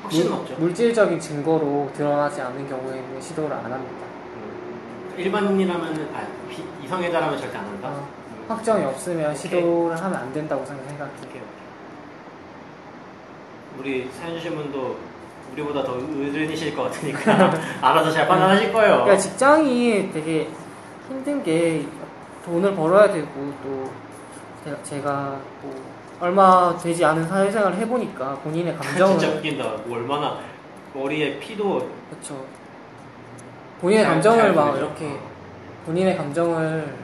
[0.04, 0.56] 확신은 물- 없죠.
[0.58, 4.06] 물질적인 증거로 드러나지 않는 경우에는 시도를 안 합니다.
[4.36, 5.13] 음.
[5.17, 7.89] 일반인이라면 아, 비- 이성애자라면 절대 안 한다.
[7.89, 8.45] 어, 음.
[8.47, 9.36] 확정이 없으면.
[9.36, 11.44] 시도를 하면 안 된다고 생각해요.
[13.79, 14.97] 우리 사연 주신 분도
[15.53, 18.91] 우리보다 더 어른이실 것 같으니까 알아서 잘 판단하실 거예요.
[19.03, 20.47] 그러니까 직장이 되게
[21.07, 21.85] 힘든 게
[22.45, 23.91] 돈을 벌어야 되고 또
[24.83, 25.69] 제가, 또
[26.19, 29.63] 얼마 되지 않은 사회생활을 해보니까 본인의 감정을 진짜 웃긴다.
[29.85, 30.39] 뭐 얼마나
[30.93, 32.45] 머리에 피도 그렇죠.
[33.81, 34.77] 본인의 잘- 감정을 잘 막.
[34.77, 35.19] 이렇게
[35.85, 36.95] 본인의 감정을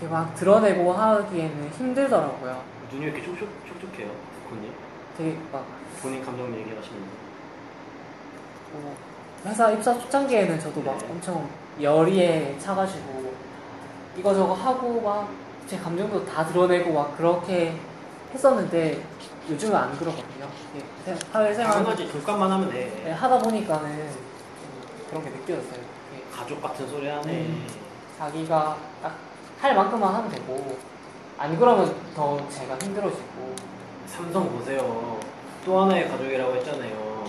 [0.00, 2.62] 이렇게 막 드러내고 하기에는 힘들더라고요.
[2.92, 4.08] 눈이 왜 이렇게 촉촉, 촉촉해요?
[4.48, 4.70] 본인?
[5.18, 5.64] 되게 막
[6.04, 7.06] 본인 감정 얘기하시면서
[8.74, 8.94] 뭐
[9.46, 11.06] 회사 입사 초창기에는 저도 막 네.
[11.10, 11.48] 엄청
[11.80, 13.32] 열의에 차가지고
[14.18, 17.74] 이거저거 하고 막 제 감정도 다 드러내고 막 그렇게
[18.34, 19.02] 했었는데
[19.48, 20.46] 요즘은 안 그러거든요.
[21.06, 24.12] 세- 사회생활 당연하지 교감만 하면 돼 네, 하다 보니까는 좀
[25.08, 25.80] 그런 게 느껴졌어요.
[26.12, 27.66] 이게 가족 같은 소리 하네 음.
[28.18, 29.14] 자기가 딱
[29.58, 30.76] 할 만큼만 하면 되고
[31.38, 33.54] 안 그러면 더 제가 힘들어지고
[34.06, 35.18] 삼성 보세요
[35.64, 37.24] 또 하나의 가족이라고 했잖아요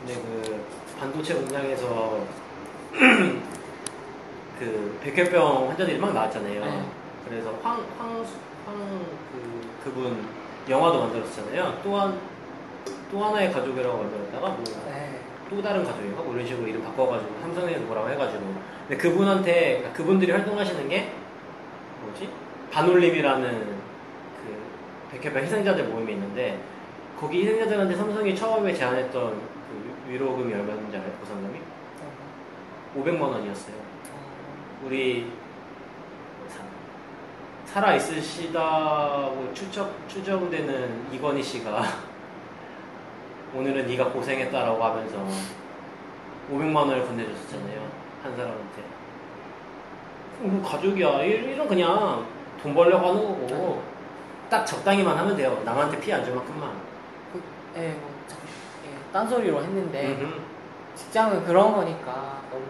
[0.00, 0.64] 근데 그
[0.98, 2.18] 반도체 공장에서
[4.58, 6.84] 그 백혈병 환자들이 막 나왔잖아요 네.
[7.28, 8.24] 그래서 황, 황,
[8.66, 10.26] 황, 그, 그분
[10.68, 12.18] 영화도 만들었잖아요 또 한,
[13.10, 15.20] 또 하나의 가족이라고 만들었다가 뭐 네.
[15.48, 16.22] 또 다른 가족인가?
[16.22, 18.42] 뭐 이런 식으로 이름 바꿔가지고 삼성에서 뭐라고 해가지고
[18.88, 21.12] 근데 그분한테 그러니까 그분들이 활동하시는 게
[22.02, 22.28] 뭐지?
[22.72, 23.76] 반올림이라는
[24.42, 26.58] 그 백혈병 희생자들 모임이 있는데
[27.18, 31.10] 거기 희생자들한테 삼성이 처음에 제안했던 그 위로금이 얼마인지 알아요?
[31.12, 31.58] 보상금이?
[32.96, 33.74] 500만 원이었어요.
[34.84, 35.30] 우리
[36.48, 41.82] 사- 살아 있으시다고 추적, 추정되는 이건희 씨가
[43.54, 45.16] 오늘은 네가 고생했다라고 하면서
[46.52, 47.80] 500만 원을 건네줬었잖아요
[48.22, 48.82] 한 사람한테.
[50.42, 51.24] 음, 가족이야.
[51.24, 52.26] 이- 이런 그냥
[52.62, 53.82] 돈 벌려고 하는 거고.
[54.50, 55.60] 딱 적당히만 하면 돼요.
[55.64, 56.70] 남한테 피해 안 줄 만큼만.
[56.70, 56.85] 그,
[57.76, 58.36] 예, 뭐, 자-
[58.86, 60.40] 예, 딴소리로 했는데 음흠.
[60.94, 62.64] 직장은 그런 거니까 너무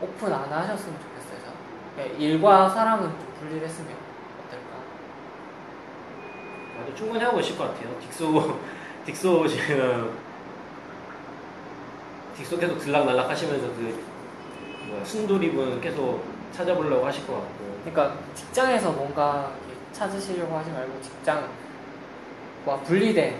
[0.00, 1.38] 오픈 안 하셨으면 좋겠어요.
[1.40, 1.54] 저는.
[1.98, 3.92] 예, 일과 사랑은 좀 분리를 했으면
[4.46, 4.76] 어떨까?
[6.82, 8.58] 아주 충분히 하고 계실 것 같아요 딕소
[9.06, 10.14] 딕소 지금
[12.36, 14.04] 딕소 계속 들락날락 하시면서 그
[14.88, 19.52] 뭐야 순돌이분 계속 찾아보려고 하실 것 같고 그러니까 직장에서 뭔가
[19.92, 21.48] 찾으시려고 하지 말고 직장
[22.64, 23.34] 과 분리된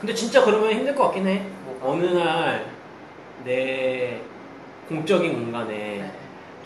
[0.00, 1.42] 근데 진짜 그러면 힘들 것 같긴 해.
[1.64, 1.86] 뭐가?
[1.88, 2.78] 어느 날
[3.44, 4.20] 내
[4.88, 6.12] 공적인 공간에 네.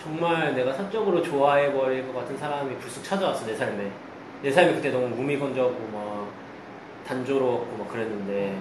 [0.02, 3.90] 정말 내가 사적으로 좋아해 버릴 것 같은 사람이 불쑥 찾아왔어 내 삶에.
[4.42, 6.28] 내 삶이 그때 너무 무미건조하고 막
[7.06, 8.56] 단조롭고 막 그랬는데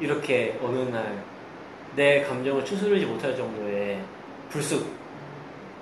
[0.00, 1.32] 이렇게 어느 날
[1.94, 4.00] 내 감정을 추스르지 못할 정도의
[4.48, 4.86] 불쑥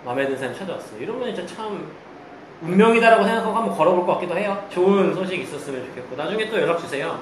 [0.04, 0.96] 마음에 드는 사람이 찾아왔어.
[0.98, 1.88] 이러면 진짜 참
[2.62, 4.62] 운명이다라고 생각하고 한번 걸어볼 것 같기도 해요.
[4.70, 7.18] 좋은 소식 있었으면 좋겠고 나중에 또 연락 주세요.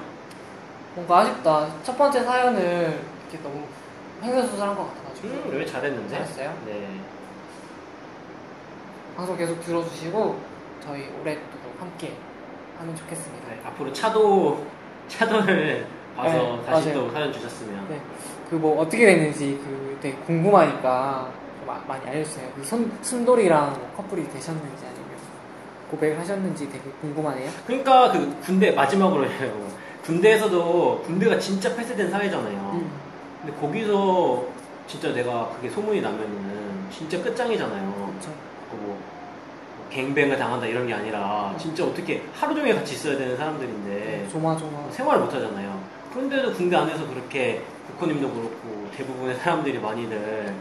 [0.94, 1.68] 뭔가 아쉽다.
[1.84, 3.62] 첫 번째 사연을 이렇게 너무
[4.22, 6.08] 횡설수설한 것 같아가지고 음, 왜 잘했는데?
[6.08, 6.52] 잘했어요.
[6.66, 6.88] 네.
[9.16, 10.40] 방송 계속 들어주시고
[10.84, 11.40] 저희 올해 또
[11.80, 12.12] 함께
[12.78, 13.48] 하면 좋겠습니다.
[13.48, 14.64] 네, 앞으로 차도
[15.08, 17.04] 차도를 봐서 네, 다시 맞아요.
[17.06, 17.86] 또 사연 주셨으면.
[17.88, 18.00] 네.
[18.50, 21.30] 그 뭐 어떻게 됐는지 그 되게 궁금하니까
[21.66, 22.48] 마- 많이 알려주세요.
[22.56, 24.97] 그 손, 순돌이랑 뭐 커플이 되셨는지 아니면
[25.90, 27.50] 고백을 하셨는지 되게 궁금하네요.
[27.66, 29.68] 그러니까 그 군대 마지막으로 해요.
[30.04, 32.70] 군대에서도 군대가 진짜 폐쇄된 사회잖아요.
[32.74, 32.90] 음.
[33.42, 34.44] 근데 거기서
[34.86, 37.92] 진짜 내가 그게 소문이 나면은 진짜 끝장이잖아요.
[37.92, 38.30] 그렇죠.
[38.70, 38.98] 그 뭐,
[39.90, 44.90] 갱뱅을 당한다 이런 게 아니라 진짜 어떻게 하루 종일 같이 있어야 되는 사람들인데 조마조마.
[44.90, 45.78] 생활을 못 하잖아요.
[46.12, 50.54] 그런데도 군대 안에서 그렇게 국호님도 그렇고 대부분의 사람들이 많이들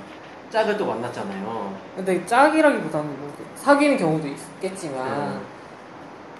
[0.50, 1.78] 짝을 또 만났잖아요.
[1.96, 5.46] 근데 짝이라기보다는 뭐 사귀는 경우도 있겠지만 음.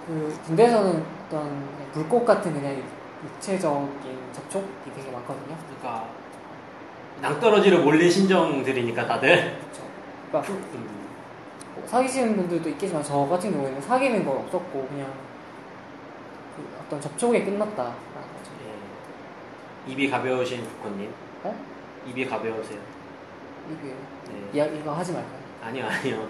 [0.06, 2.82] 그 군대에서는 어떤 불꽃 같은 그냥
[3.22, 4.66] 육체적인 접촉이
[4.96, 5.56] 되게 많거든요.
[5.66, 6.08] 그러니까
[7.20, 9.58] 낭떠러지를 몰린 신정들이니까 다들.
[9.58, 9.82] 그렇죠.
[10.30, 11.06] 그러니까 음,
[11.74, 15.12] 뭐 사귀시는 분들도 있겠지만 저 같은 경우에는 사귀는 건 없었고 그냥
[16.56, 18.52] 그 어떤 접촉에 끝났다라는 거죠.
[18.64, 19.92] 예.
[19.92, 21.12] 입이 가벼우신 국호님.
[21.44, 21.54] 어?
[22.06, 22.78] 입이 가벼우세요.
[23.70, 23.94] 이게
[24.30, 24.48] 네.
[24.54, 25.38] 이야 이거 하지 말까요?
[25.62, 26.28] 아니요, 아니요.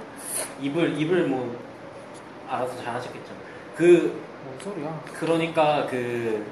[0.61, 1.57] 입을, 입을 뭐,
[2.49, 3.33] 알아서 잘 하셨겠죠.
[3.77, 5.01] 그, 뭔 소리야?
[5.13, 6.45] 그러니까 그,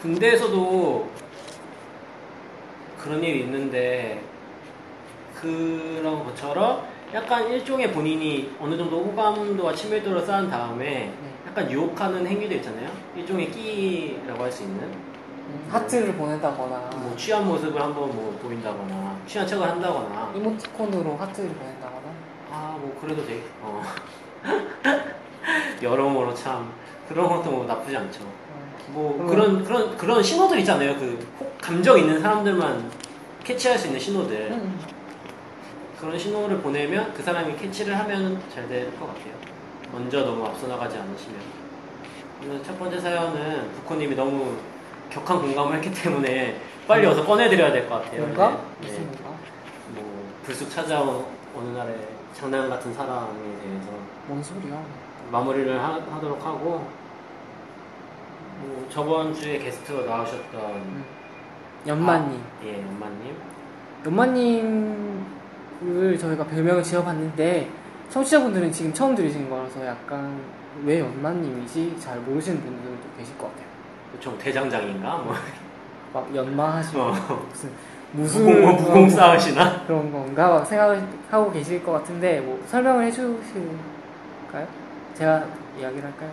[0.00, 1.10] 군대에서도
[2.98, 4.22] 그런 일이 있는데,
[5.40, 11.12] 그런 것처럼 약간 일종의 본인이 어느 정도 호감도와 친밀도를 쌓은 다음에 네.
[11.46, 12.90] 약간 유혹하는 행위도 있잖아요.
[13.16, 15.05] 일종의 끼라고 할 수 있는.
[15.48, 20.32] 음, 하트를 보낸다거나 뭐 취한 모습을 한번 뭐 보인다거나, 취한 척을 한다거나.
[20.34, 22.06] 이모티콘으로 하트를 보낸다거나
[22.50, 23.42] 아, 뭐, 그래도 돼.
[23.62, 23.82] 어.
[25.82, 26.72] 여러모로 참,
[27.08, 28.22] 그런 것도 뭐 나쁘지 않죠.
[28.24, 29.26] 어, 뭐, 음.
[29.26, 30.94] 그런, 그런, 그런 신호들 있잖아요.
[30.96, 32.90] 그, 혹 감정 있는 사람들만
[33.44, 34.36] 캐치할 수 있는 신호들.
[34.52, 34.78] 음,
[36.00, 39.34] 그런 신호를 보내면 그 사람이 캐치를 하면 잘 될 것 같아요.
[39.92, 41.40] 먼저 너무 앞서 나가지 않으시면.
[42.40, 44.56] 그래서 첫 번째 사연은 부코님이 너무
[45.10, 48.20] 격한 공감을 했기 때문에 빨리 어서 꺼내드려야 될 것 같아요.
[48.22, 48.50] 뭔가?
[48.50, 48.88] 네.
[48.88, 49.30] 무슨 뭔가?
[49.94, 51.24] 뭐, 불쑥 찾아온
[51.56, 51.96] 어느 날의
[52.34, 53.88] 장난 같은 사랑에 대해서
[54.26, 54.80] 뭔 소리야?
[55.30, 56.86] 마무리를 하, 도록 하고
[58.60, 61.04] 뭐 저번 주에 게스트로 나오셨던 음.
[61.86, 63.36] 연마님 예 엄마님
[65.80, 67.68] 연마님을 저희가 별명을 지어봤는데
[68.10, 70.40] 청취자분들은 지금 처음 들으시는 거라서 약간
[70.84, 73.65] 왜 연마님이지 잘 모르시는 분들도 계실 것 같아요.
[74.20, 75.34] 좀 대장장인가 뭐
[76.12, 77.46] 막 연마하시고 어.
[77.50, 77.70] 무슨
[78.12, 84.66] 무공 뭐 무공 싸우시나 그런 건가 막 생각하고 계실 것 같은데 뭐 설명을 해주실까요?
[85.14, 85.44] 제가
[85.78, 86.30] 이야기를 할까요?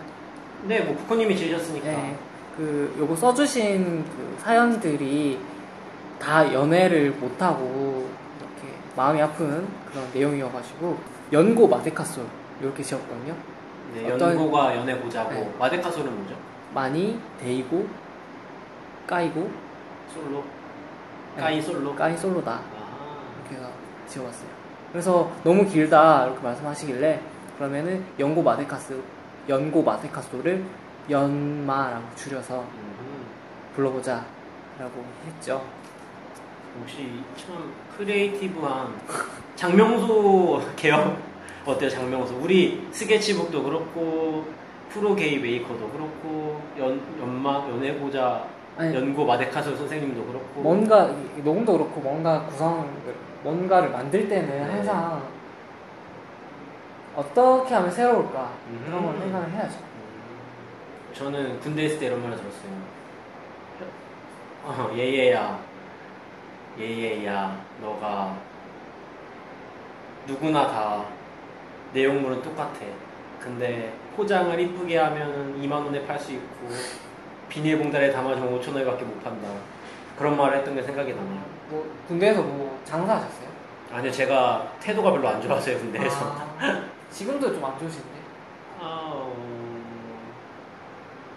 [0.66, 2.16] 네 뭐 부코님이 지으셨으니까 네,
[2.56, 5.38] 그 요거 써주신 그 사연들이
[6.18, 10.96] 다 연애를 못하고 이렇게 마음이 아픈 그런 내용이어가지고
[11.32, 12.24] 연고 마데카솔
[12.62, 13.34] 이렇게 지었거든요.
[13.94, 15.52] 네, 연고가 연애 보자고 네.
[15.58, 16.34] 마데카솔은 뭐죠
[16.74, 17.86] 많이 데이고
[19.06, 19.50] 까이고.
[20.12, 20.44] 솔로?
[21.36, 21.42] 네.
[21.42, 21.94] 까이 솔로?
[21.94, 22.52] 까이 솔로다.
[22.52, 23.18] 아.
[23.40, 23.70] 이렇게 해서
[24.08, 24.48] 지어봤어요.
[24.92, 27.20] 그래서 너무 길다 이렇게 말씀하시길래
[27.58, 29.00] 그러면은 연고 마데카스
[29.48, 30.64] 연고 마데카솔을
[31.10, 33.26] 연마라고 줄여서 음,
[33.74, 34.24] 불러보자
[34.78, 35.64] 라고 했죠.
[36.80, 38.94] 역시 참 creative한
[39.54, 41.16] 작명소 개업
[41.64, 42.36] 어때요 작명소?
[42.36, 44.46] 우리 스케치북도 그렇고
[44.94, 48.44] 프로 게이 메이커도 그렇고 연, 연마 연애고자
[48.76, 50.60] 아니, 연고 마데카솔 선생님도 그렇고.
[50.60, 52.88] 뭔가 이- 녹음도 그렇고 뭔가 구성
[53.42, 54.60] 뭔가를 만들 때는 네.
[54.62, 55.20] 항상
[57.16, 58.50] 어떻게 하면 새로울까?
[58.68, 58.82] 음.
[58.86, 59.78] 그런 걸 생각을 해야죠.
[59.78, 62.72] 음, 저는 군대 있을 때 이런 말을 들었어요.
[64.64, 65.58] 어, 얘얘야.
[66.78, 67.60] 얘얘야.
[67.82, 68.36] 너가
[70.26, 71.04] 누구나 다
[71.92, 72.78] 내용물은 똑같아.
[73.40, 76.68] 근데 포장을 이쁘게 하면 2만 원에 팔 수 있고
[77.48, 79.48] 비닐봉다리에 담아주면 5천 원밖에 못 판다.
[80.18, 81.42] 그런 말을 했던 게 생각이 나네요.
[81.68, 83.48] 뭐 군대에서 뭐 장사하셨어요?
[83.92, 86.24] 아니요 제가 태도가 별로 안 좋아서요 군대에서.
[86.60, 88.08] 아, 지금도 좀 안 좋으신데.
[88.80, 89.34] 아, 어...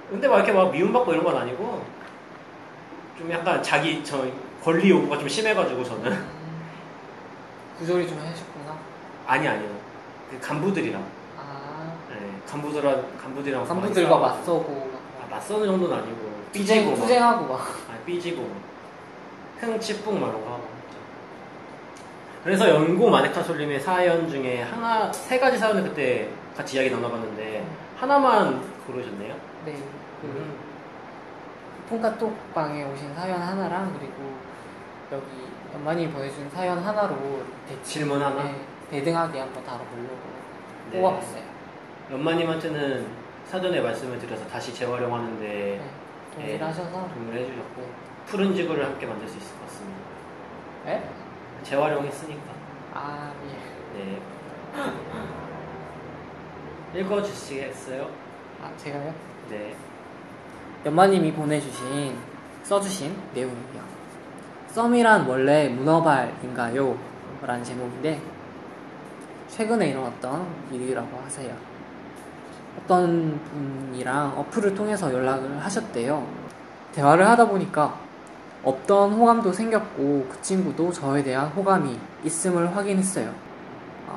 [0.09, 1.83] 근데 막 이렇게 막 미움받고 이런 건 아니고
[3.17, 4.25] 좀 약간 자기 저
[4.63, 6.11] 권리 요구가 좀 심해가지고 저는.
[6.11, 6.29] 음,
[7.77, 8.77] 구조리 좀 해주셨구나.
[9.27, 9.69] 아니 아니요.
[10.31, 11.03] 그 간부들이랑
[12.47, 14.21] 간부들랑 간부들이랑 많이 간부들과 싸우고.
[14.25, 17.59] 맞서고 아, 맞서는 정도는 아니고 삐지고 막 투쟁하고 막.
[17.59, 18.49] 아, 삐지고
[19.59, 20.67] 흥치뿡 거 하고
[22.43, 27.65] 그래서 연고 마네카솔님의 사연 중에 하나 세 가지 사연을 그때 같이 이야기 나눠봤는데
[27.97, 29.35] 하나만 고르셨네요.
[29.65, 29.73] 네.
[30.21, 30.55] 그 음.
[31.89, 34.37] 폰카톡방에 오신 사연 하나랑 그리고
[35.11, 35.25] 여기
[35.73, 38.43] 연만이 보내준 사연 하나로 대, 질문 하나.
[38.43, 40.17] 네, 대등하게 한번 다뤄보려고
[40.91, 41.01] 네.
[41.01, 41.46] 뽑아봤어요.
[42.11, 43.05] 연마님한테는
[43.45, 45.81] 사전에 말씀을 드려서 다시 재활용하는데 네.
[46.33, 46.63] 동의를 네.
[46.63, 47.87] 하셔서 도움을 해주셨고 네.
[48.25, 49.99] 푸른 지구를 함께 만들 수 있을 것 같습니다.
[50.85, 51.09] 네?
[51.63, 52.43] 재활용했으니까.
[52.93, 53.33] 아
[53.95, 53.99] 예.
[53.99, 54.19] 네.
[57.01, 58.09] 읽어주시겠어요?
[58.61, 59.13] 아 제가요?
[59.49, 59.75] 네.
[60.85, 62.17] 연마님이 보내주신
[62.63, 63.97] 써주신 내용이요.
[64.69, 66.97] 썸이란 원래 문어발인가요?
[67.41, 68.21] 라는 제목인데
[69.47, 71.66] 최근에 일어났던 일이라고 하세요.
[72.77, 76.25] 어떤 분이랑 어플을 통해서 연락을 하셨대요.
[76.93, 77.95] 대화를 하다 보니까
[78.63, 83.31] 없던 호감도 생겼고 그 친구도 저에 대한 호감이 있음을 확인했어요.
[84.09, 84.13] 아,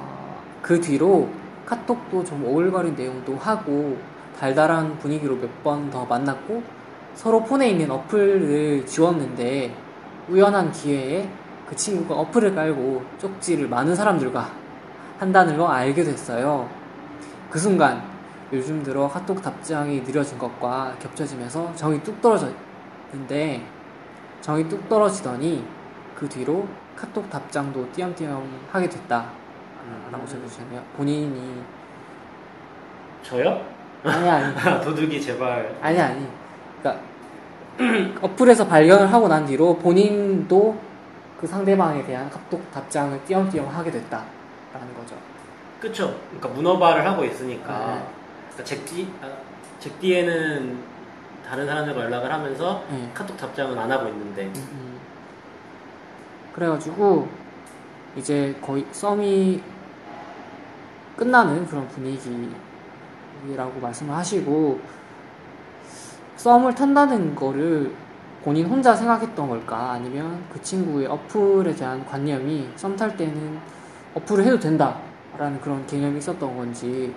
[0.62, 1.28] 그 뒤로
[1.66, 3.96] 카톡도 좀 오글거린 내용도 하고
[4.38, 6.62] 달달한 분위기로 몇 번 더 만났고
[7.14, 9.74] 서로 폰에 있는 어플을 지웠는데
[10.28, 11.28] 우연한 기회에
[11.68, 14.48] 그 친구가 어플을 깔고 쪽지를 많은 사람들과
[15.18, 16.68] 한다는 걸 알게 됐어요.
[17.50, 18.02] 그 순간
[18.52, 23.64] 요즘 들어 카톡 답장이 느려진 것과 겹쳐지면서 정이 뚝 떨어졌는데
[24.40, 25.64] 정이 뚝 떨어지더니
[26.16, 29.40] 그 뒤로 카톡 답장도 띄엄띄엄 하게 됐다.
[30.10, 30.82] 라고 적어주셨네요.
[30.96, 31.62] 본인이
[33.22, 33.64] 저요?
[34.04, 35.76] 아니 아니 도둑이 제발.
[35.80, 36.26] 아니 아니
[36.82, 37.04] 그러니까
[38.22, 40.76] 어플에서 발견을 하고 난 뒤로 본인도
[41.40, 45.16] 그 상대방에 대한 카톡 답장을 띄엄띄엄 하게 됐다라는 거죠.
[45.80, 46.14] 그쵸.
[46.28, 47.86] 그러니까 문어발을 하고 있으니까.
[47.86, 48.19] 네.
[48.60, 49.28] 그러니까 잭디, 아,
[49.78, 50.78] 잭디에는
[51.46, 53.10] 다른 사람들과 연락을 하면서 네.
[53.14, 54.44] 카톡 답장은 안 하고 있는데.
[54.44, 55.00] 음, 음.
[56.54, 57.28] 그래가지고
[58.16, 59.62] 이제 거의 썸이
[61.16, 64.80] 끝나는 그런 분위기라고 말씀을 하시고
[66.36, 67.92] 썸을 탄다는 거를
[68.42, 73.58] 본인 혼자 생각했던 걸까 아니면 그 친구의 어플에 대한 관념이 썸 탈 때는
[74.14, 77.14] 어플을 해도 된다라는 그런 개념이 있었던 건지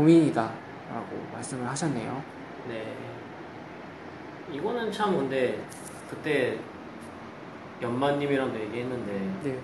[0.00, 2.22] 고민이다라고 말씀을 하셨네요.
[2.68, 2.94] 네.
[4.50, 5.62] 이거는 참 근데
[6.08, 6.58] 그때
[7.82, 9.58] 연마님이랑도 얘기했는데 네.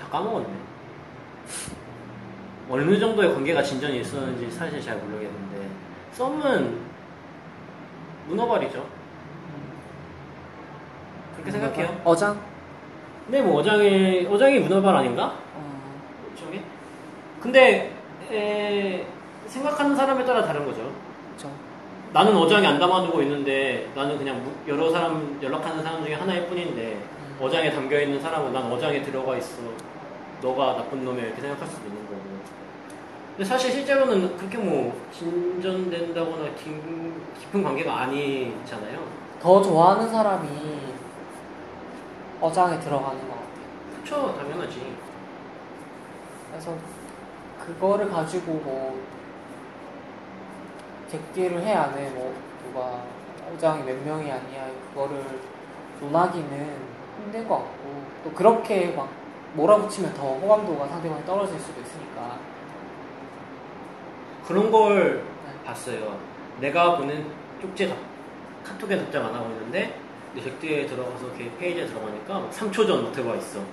[0.00, 0.48] 다 까먹었네.
[2.68, 5.68] 어느 정도의 관계가 진전이 있었는지 사실 잘 모르겠는데
[6.12, 6.80] 썸은
[8.28, 8.86] 문어발이죠.
[11.34, 12.00] 그렇게 생각해요.
[12.04, 12.40] 어장?
[13.26, 15.38] 근데 뭐 어장이 어장이 문어발 아닌가?
[15.54, 15.80] 어,
[16.36, 16.62] 저게?
[17.40, 17.92] 근데
[18.30, 19.06] 에,
[19.48, 20.90] 생각하는 사람에 따라 다른 거죠.
[21.36, 21.48] 저
[22.12, 26.98] 나는 어장에 안 담아두고 있는데 나는 그냥 무- 여러 사람 연락하는 사람 중에 하나일 뿐인데
[27.40, 29.58] 어장에 담겨 있는 사람은 난 어장에 들어가 있어.
[30.42, 32.16] 너가 나쁜 놈이야 이렇게 생각할 수도 있는 거고.
[33.36, 38.98] 근데 사실 실제로는 그렇게 뭐 진전된다거나 긴- 깊은 관계가 아니잖아요.
[39.42, 40.48] 더 좋아하는 사람이
[42.40, 43.46] 어장에 들어가는 것 같아요.
[44.02, 44.80] 그쵸, 당연하지.
[46.50, 46.74] 그래서
[47.66, 48.98] 그거를 가지고 뭐
[51.10, 52.10] 객기를 안 해.
[52.10, 52.34] 뭐
[52.66, 53.02] 누가
[53.54, 54.68] 어장이 몇 명이 아니야.
[54.92, 55.22] 그거를
[56.00, 56.76] 논하기는
[57.22, 59.08] 힘든 것 같고 또 그렇게 막
[59.54, 62.38] 몰아붙이면 더 호감도가 상대방이 떨어질 수도 있으니까.
[64.46, 65.64] 그런 걸 네.
[65.64, 66.18] 봤어요.
[66.60, 67.26] 내가 보낸
[67.60, 67.96] 쪽지 답,
[68.64, 69.98] 카톡에 답장 안 하고 있는데
[70.34, 73.58] 내 객지에 들어가서 걔 페이지에 들어가니까 막 3초 전 들어와 있어.
[73.60, 73.66] 음,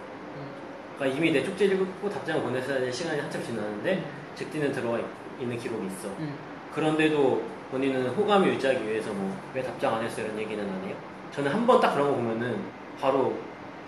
[0.98, 4.04] 그러니까 이미 내 쪽지를 읽고 답장을 보냈어야 될 시간이 한참 지났는데
[4.36, 5.06] 잭디는 들어와 있-
[5.40, 6.08] 있는 기록이 있어.
[6.20, 6.34] 음.
[6.76, 10.96] 그런데도 본인은 호감을 유지하기 위해서 뭐 왜 답장 안 했어요 이런 얘기는 안 해요.
[11.32, 12.58] 저는 한 번 딱 그런 거 보면은
[13.00, 13.34] 바로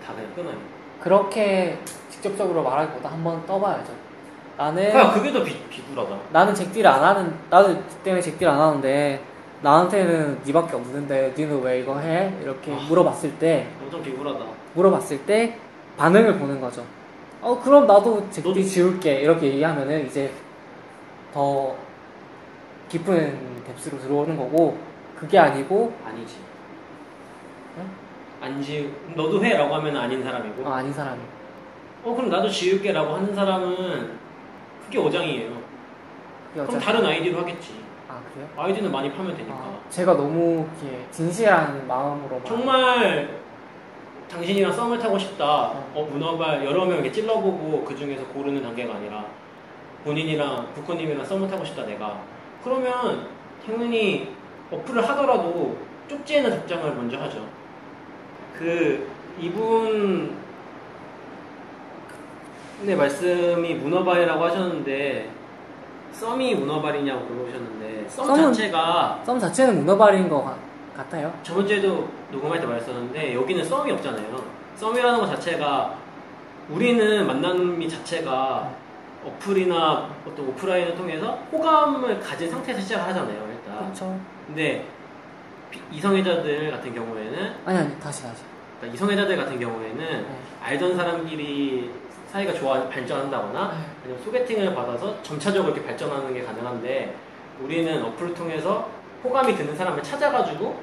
[0.04, 0.54] 다 그냥 끊어요.
[1.00, 1.78] 그렇게
[2.10, 3.92] 직접적으로 말하기보다 한 번 떠봐야죠.
[4.56, 6.16] 나는 그러니까 그게 더 비, 비굴하다.
[6.32, 9.20] 나는 잭딜 안 하는 나도 때문에 잭딜 안 하는데
[9.62, 12.32] 나한테는 니밖에 없는데 니는 왜 이거 해?
[12.42, 12.76] 이렇게 아.
[12.88, 14.44] 물어봤을 때 엄청 비굴하다.
[14.74, 15.58] 물어봤을 때
[15.96, 16.84] 반응을 보는 거죠.
[17.42, 20.30] 어 그럼 나도 잭딜 지울게 이렇게 얘기하면은 이제
[21.34, 21.74] 더
[22.88, 24.78] 깊은 뎁스로 들어오는 거고
[25.16, 26.36] 그게 아니고 아니지.
[27.78, 27.90] 응?
[28.40, 30.64] 안 지우 너도 해라고 하면 아닌 사람이고.
[30.64, 31.20] 어, 아닌 사람이
[32.04, 34.10] 어 그럼 나도 지울게라고 하는 사람은
[34.84, 35.50] 그게 어장이에요.
[36.54, 37.80] 그게 그럼 다른 아이디로 하겠지.
[38.08, 38.48] 아 그래요?
[38.56, 39.54] 아이디는 많이 파면 되니까.
[39.54, 43.40] 아, 제가 너무 이렇게 진실한 마음으로 막 정말
[44.30, 45.44] 당신이랑 썸을 타고 싶다.
[45.94, 49.24] 어, 문어발 여러 명 이렇게 찔러보고 그 중에서 고르는 단계가 아니라
[50.04, 52.20] 본인이랑 부커님이랑 썸을 타고 싶다 내가.
[52.66, 53.28] 그러면
[53.64, 54.34] 당연히
[54.72, 55.76] 어플을 하더라도
[56.08, 57.46] 쪽지에 는 답장을 먼저 하죠.
[58.58, 59.08] 그
[59.38, 60.34] 이분
[62.80, 65.30] 근데 말씀이 문어발이라고 하셨는데
[66.12, 70.56] 썸이 문어발이냐고 물어보셨는데 썸 썸은- 자체가 썸 자체는 문어발인 것 같-
[70.96, 71.32] 같아요.
[71.44, 74.42] 저번 주에도 녹음할 때 말했었는데 여기는 썸이 없잖아요.
[74.74, 75.94] 썸이라는 것 자체가
[76.70, 78.72] 우리는 만남이 자체가
[79.26, 83.48] 어플이나 어떤 오프라인을 통해서 호감을 가진 상태에서 시작을 하잖아요.
[83.50, 83.78] 일단.
[83.84, 84.18] 그렇죠.
[84.46, 84.84] 근데
[85.70, 88.42] 비- 이성애자들 같은 경우에는 아니 아니 다시 다시.
[88.78, 90.26] 그러니까 이성애자들 같은 경우에는 네.
[90.62, 91.90] 알던 사람끼리
[92.30, 93.76] 사이가 좋아 발전한다거나 네.
[94.04, 97.14] 아니면 소개팅을 받아서 점차적으로 이렇게 발전하는 게 가능한데
[97.62, 98.88] 우리는 어플을 통해서
[99.24, 100.78] 호감이 드는 사람을 찾아가지고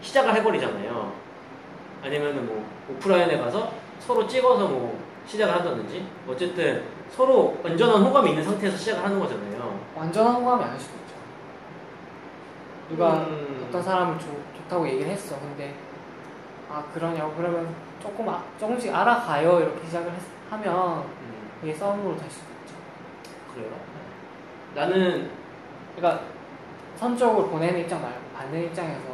[0.00, 1.12] 시작을 해버리잖아요.
[2.02, 8.76] 아니면은 뭐 오프라인에 가서 서로 찍어서 뭐 시작을 한다든지 어쨌든 서로 완전한 호감이 있는 상태에서
[8.76, 9.80] 시작을 하는 거잖아요.
[9.96, 11.14] 완전한 호감이 아닐 수도 있죠.
[12.90, 13.64] 누가 음.
[13.68, 15.38] 어떤 사람을 좋, 좋다고 얘기를 했어.
[15.38, 15.74] 근데
[16.70, 20.20] 아 그러냐고 그러면 조금 아- 조금씩 알아가요 이렇게 시작을 했-
[20.50, 22.74] 하면 음, 그게 싸움으로 될 수도 있죠.
[23.54, 23.70] 그래요?
[24.74, 25.30] 나는
[25.96, 26.24] 그러니까
[26.96, 29.13] 선적으로 보내는 입장 말고 받는 입장에서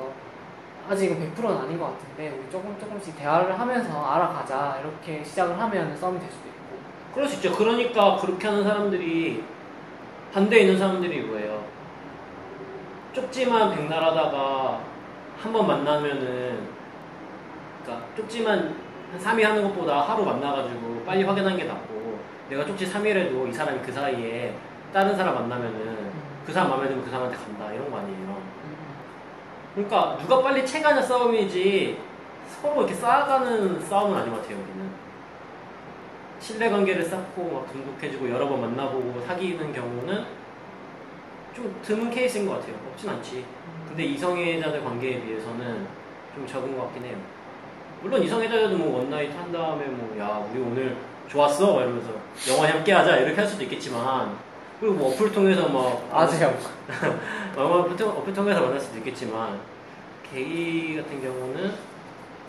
[0.90, 6.18] 아직은 100%는 아닌 것 같은데 우리 조금 조금씩 대화를 하면서 알아가자 이렇게 시작을 하면 싸움이
[6.18, 6.78] 될 수도 있고
[7.14, 7.56] 그럴 수 있죠.
[7.56, 9.44] 그러니까 그렇게 하는 사람들이
[10.34, 11.64] 반대에 있는 사람들이 이거예요.
[13.12, 14.80] 쪽지만 백날하다가
[15.40, 16.68] 한 번 만나면은
[17.82, 18.74] 그러니까 쪽지만
[19.12, 22.18] 한 3일 하는 것보다 하루 만나가지고 빨리 확인하는 게 낫고
[22.50, 24.54] 내가 쪽지 3일 해도 이 사람이 그 사이에
[24.92, 26.10] 다른 사람 만나면은
[26.44, 28.29] 그 사람 마음에 들면 그 사람한테 간다 이런 거 아니에요.
[29.74, 31.98] 그러니까 누가 빨리 채가냐 싸움이지
[32.60, 34.90] 서로 이렇게 쌓아가는 싸움은 아닌 것 같아요 여기는.
[36.40, 40.24] 신뢰 관계를 쌓고 막 돈독해지고 여러 번 만나보고 사귀는 경우는
[41.54, 42.74] 좀 드문 케이스인 것 같아요.
[42.90, 43.44] 없진 않지.
[43.88, 45.86] 근데 이성애자들 관계에 비해서는
[46.34, 47.16] 좀 적은 것 같긴 해요.
[48.02, 50.96] 물론 이성애자들도 뭐 원나잇 한 다음에 뭐 야 우리 오늘
[51.28, 51.74] 좋았어?
[51.74, 52.10] 막 이러면서
[52.50, 53.18] 영화 함께 하자.
[53.18, 54.34] 이렇게 할 수도 있겠지만
[54.80, 56.56] 그리고 뭐 어플 통해서 막 아세요?
[57.56, 59.60] 영화 어플, 통- 어플 통해서 만날 수도 있겠지만
[60.32, 61.74] 게이 같은 경우는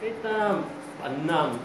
[0.02, 0.64] 일단
[1.02, 1.60] 만남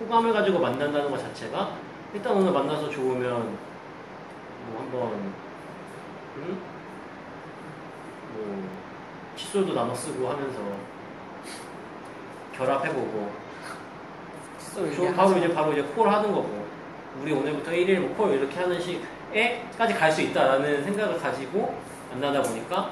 [0.00, 1.76] 호감을 가지고 만난다는 것 자체가
[2.14, 3.58] 일단 오늘 만나서 좋으면
[4.66, 5.32] 뭐 한번
[6.38, 6.58] 응?
[8.34, 8.68] 뭐
[9.36, 10.60] 칫솔도 나눠 쓰고 하면서
[12.56, 13.32] 결합해보고
[14.58, 16.66] 칫솔 이제 바로 이제 콜 하는 거고
[17.20, 19.02] 우리 오늘부터 1일 뭐콜 이렇게 하는 식
[19.34, 21.74] 에까지 갈 수 있다라는 생각을 가지고
[22.10, 22.90] 만나다 보니까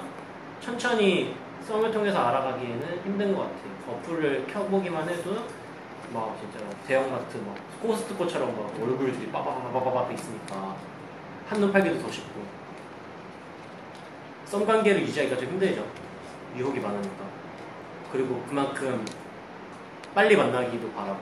[0.60, 1.34] 천천히
[1.66, 3.70] 썸을 통해서 알아가기에는 힘든 것 같아요.
[3.88, 5.34] 어플을 켜보기만 해도
[6.12, 10.74] 막 진짜 대형마트 막 코스트코처럼 막 얼굴들이 빠바바바바바 있으니까
[11.48, 12.40] 한눈 팔기도 더 쉽고
[14.46, 15.84] 썸 관계를 유지하기가 좀 힘들죠.
[16.56, 17.24] 유혹이 많으니까
[18.10, 19.04] 그리고 그만큼
[20.14, 21.20] 빨리 만나기도 바라고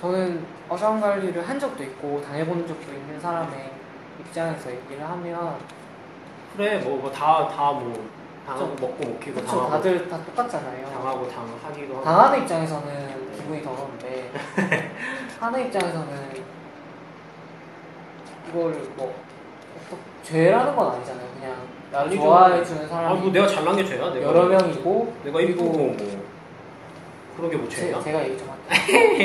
[0.00, 3.70] 저는 어장 관리를 한 적도 있고 당해본 적도 있는 사람의
[4.20, 5.56] 입장에서 얘기를 하면
[6.56, 8.08] 그래 뭐다다뭐
[8.46, 10.86] 당하고 먹고 먹히고 그쵸 당하고 다들 다 똑같잖아요.
[10.90, 14.30] 당하고 당하기도 하고 당하는 입장에서는 기분이 더러운데
[15.40, 16.08] 하는 입장에서는
[18.48, 19.14] 이거를 뭐
[20.24, 21.26] 죄라는 건 아니잖아요.
[21.38, 21.56] 그냥
[21.92, 22.16] 나를.
[22.16, 24.10] 좋아해 주는 아, 사람이 뭐 내가 잘난 게 죄야?
[24.12, 25.96] 내가 여러 명이고 내가 이쁘고 뭐
[27.36, 28.00] 그런 게뭐 제, 죄야?
[28.00, 28.48] 제 가 얘기 좀.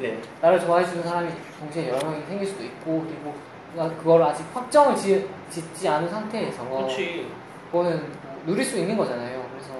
[0.00, 0.22] 네.
[0.40, 3.34] 나를 좋아해 주는 사람이 동시에 여러 명이 생길 수도 있고 그리고
[3.74, 7.28] 나 그걸 아직 확정을 지, 짓지 않은 상태에서 그렇지.
[7.70, 9.44] 그거는 뭐 누릴 수 있는 거잖아요.
[9.50, 9.74] 그래서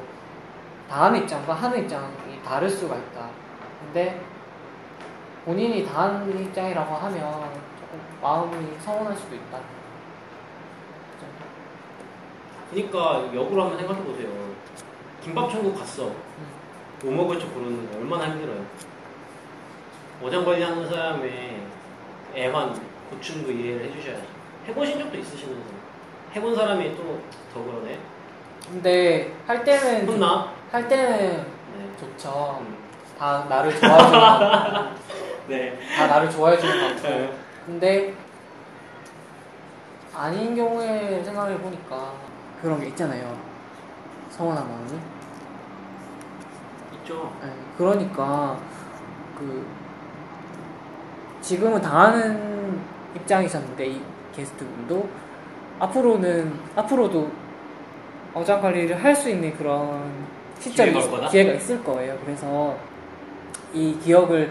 [0.89, 3.29] 당하는 입장과 하는 입장이 다를 수가 있다.
[3.85, 4.21] 근데
[5.45, 9.59] 본인이 당하는 입장이라고 하면 조금 마음이 서운할 수도 있다.
[12.71, 14.29] 그러니까 역으로 한번 생각해 보세요.
[15.23, 16.11] 김밥 천국 갔어.
[17.03, 18.65] 뭐 먹을지 고르는 거 얼마나 힘들어요.
[20.23, 21.63] 어장 관리하는 사람의
[22.37, 22.81] 애환,
[23.11, 24.23] 고충도 이해를 해주셔야죠.
[24.69, 25.61] 해보신 적도 있으시면서
[26.35, 27.21] 해본 사람이 또
[27.53, 27.99] 더 그러네.
[28.67, 30.51] 근데 할 때는 혼나?
[30.71, 31.45] 할 때는
[31.77, 31.91] 네.
[32.01, 32.59] 좋죠.
[32.63, 32.77] 음.
[33.19, 34.89] 다 나를 좋아해 주는 거,
[35.49, 35.79] 네.
[35.97, 37.09] 다 나를 좋아해 주는 거 같고.
[37.09, 37.33] 네.
[37.67, 38.15] 근데
[40.15, 42.13] 아닌 경우에 생각해 보니까
[42.63, 43.37] 그런 게 있잖아요.
[44.31, 44.99] 서운한 마음이.
[47.03, 47.33] 있죠.
[47.43, 48.59] 네, 그러니까
[49.39, 49.67] 그
[51.41, 52.81] 지금은 당하는
[53.17, 54.01] 입장이셨는데 이
[54.35, 55.09] 게스트분도
[55.79, 57.31] 앞으로는 앞으로도
[58.35, 60.25] 어장 관리를 할 수 있는 그런
[60.59, 61.29] 시점이 기회가?
[61.29, 62.17] 기회가 있을 거예요.
[62.25, 62.77] 그래서
[63.75, 64.51] 이 기억을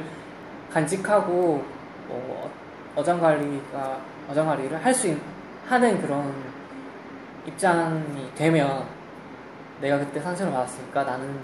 [0.71, 1.63] 간직하고
[2.07, 2.51] 뭐
[2.95, 3.97] 어장 관리가
[4.29, 5.15] 어장 관리를 할 수
[5.67, 6.33] 하는 그런
[7.45, 8.83] 입장이 되면
[9.79, 11.39] 내가 그때 상처를 받았으니까 나는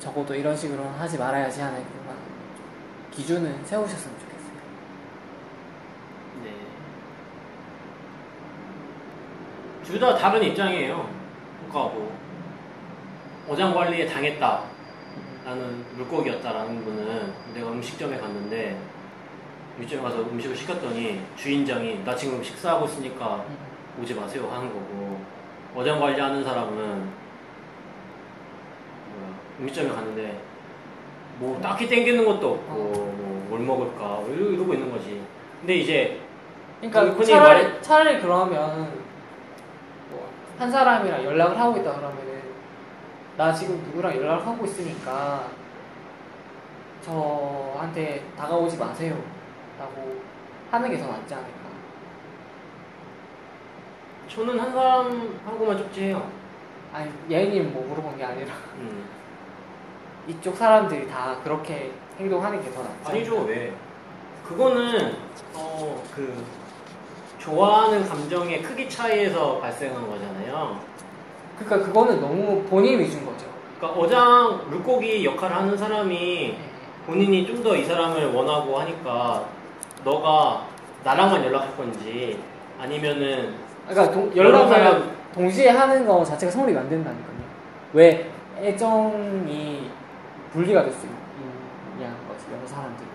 [0.00, 2.16] 적어도 이런 식으로 하지 말아야지 하는 그런
[3.12, 4.50] 기준은 세우셨으면 좋겠어요.
[6.42, 6.50] 네.
[9.84, 11.08] 둘 다 다른 입장이에요.
[11.68, 12.18] 그러니까 뭐
[13.48, 14.62] 어장 관리에 당했다.
[15.44, 18.78] 나는 물고기였다라는 분은 내가 음식점에 갔는데
[19.76, 23.56] 음식점에 가서 음식을 시켰더니 주인장이 나 지금 식사하고 있으니까 음.
[24.02, 25.20] 오지 마세요 하는 거고
[25.74, 27.19] 어장 관리하는 사람은
[29.60, 30.40] 음식점에 갔는데
[31.38, 35.20] 뭐 딱히 땡기는 것도 없고 뭐 뭘 먹을까 뭐 이러- 이러고 있는 거지.
[35.60, 36.20] 근데 이제
[36.80, 38.92] 그러니까 흔히 차라리, 말해- 차라리 그러면
[40.10, 42.40] 뭐 한 사람이랑 연락을 하고 있다 그러면은
[43.36, 45.48] 나 지금 누구랑 연락을 하고 있으니까
[47.02, 49.16] 저한테 다가오지 마세요
[49.78, 50.20] 라고
[50.70, 51.50] 하는 게 더 낫지 않을까
[54.28, 56.30] 저는 한 사람하고만 쪽지해요.
[56.92, 59.08] 아니 예인님 뭐 물어본 게 아니라 음.
[60.30, 63.72] 이쪽 사람들이 다 그렇게 행동하는 게 더 낫지 아니죠 왜?
[64.46, 65.14] 그거는
[65.54, 66.44] 어 그
[67.38, 70.78] 좋아하는 감정의 크기 차이에서 발생한 거잖아요.
[71.58, 73.46] 그러니까 그거는 너무 본인 위주인 거죠
[73.78, 76.54] 그러니까 어장 물고기 역할을 하는 사람이
[77.06, 79.44] 본인이 좀 더 이 사람을 원하고 하니까
[80.04, 80.66] 너가
[81.02, 82.38] 나랑만 연락할 건지
[82.78, 83.54] 아니면은
[83.88, 87.36] 그러니까 동- 연락을 사람- 동시에 하는 거 자체가 성립이 안 된다니까요.
[87.94, 89.89] 왜 애정이
[90.52, 93.06] 분리가 될 수 있냐는 거지 여러 사람들이.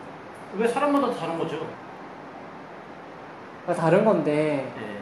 [0.58, 1.58] 왜 사람마다 다른 거죠?
[3.64, 4.98] 그러니까 다른 건데 예.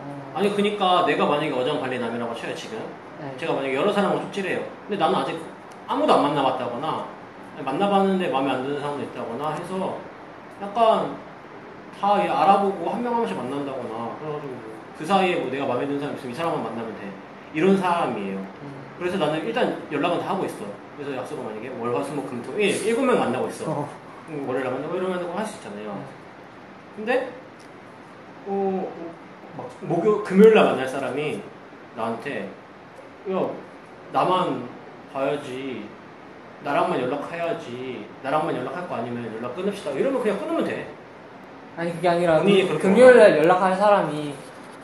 [0.00, 2.78] 어, 아니 그니까 내가 만약에 어장 관리남이라고 쳐요 지금
[3.20, 3.34] 네.
[3.36, 4.64] 제가 만약에 여러 사람하고 쪽지를 해요.
[4.88, 5.38] 근데 나는 아직
[5.86, 7.06] 아무도 안 만나봤다거나
[7.64, 9.98] 만나봤는데 마음에 안 드는 사람도 있다거나 해서
[10.60, 11.16] 약간
[12.00, 14.54] 다얘 알아보고 한 명 한 명씩 만난다거나 그래가지고
[14.98, 17.10] 그 사이에 뭐 내가 마음에 드는 사람 있으면 이 사람만 만나면 돼.
[17.54, 18.36] 이런 사람이에요.
[18.38, 18.81] 음.
[19.02, 20.64] 그래서 나는 일단 연락은 다 하고 있어.
[20.96, 23.68] 그래서 약속을 만약에 월, 화, 수, 목, 금, 토, 일, 일곱 명 만나고 있어.
[23.68, 23.88] 어.
[24.28, 25.90] 음, 월요일 날 만나고 이러면 할수 있잖아요.
[25.90, 26.04] 음.
[26.96, 27.32] 근데
[28.46, 28.92] 어,
[29.56, 31.42] 막 목요 금요일 날 만날 사람이
[31.96, 32.48] 나한테
[33.30, 33.48] 야
[34.12, 34.68] 나만
[35.12, 35.88] 봐야지
[36.62, 40.92] 나랑만 연락해야지 나랑만 연락할 거 아니면 연락 끊읍시다 이러면 그냥 끊으면 돼
[41.76, 44.34] 아니 그게 아니라 그 그렇게 금요일 날 연락할 사람이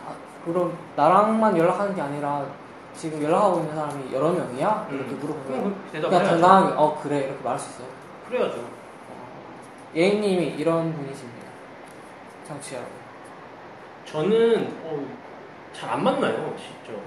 [0.06, 0.14] 아,
[0.44, 2.46] 그럼 나랑만 연락하는 게 아니라
[2.99, 4.88] 지금 연락하고 있는 사람이 여러 명이야?
[4.90, 5.18] 이렇게 음.
[5.20, 7.92] 물어보면 대답을 그냥 해야죠 당당하게 어 그래 이렇게 말할 수 있어요.
[8.28, 8.68] 그래야죠
[9.94, 11.46] 예인님이 이런 분이십니다.
[12.72, 12.99] 여러분.
[14.05, 15.07] 저는 어,
[15.72, 16.99] 잘 안 만나요 진짜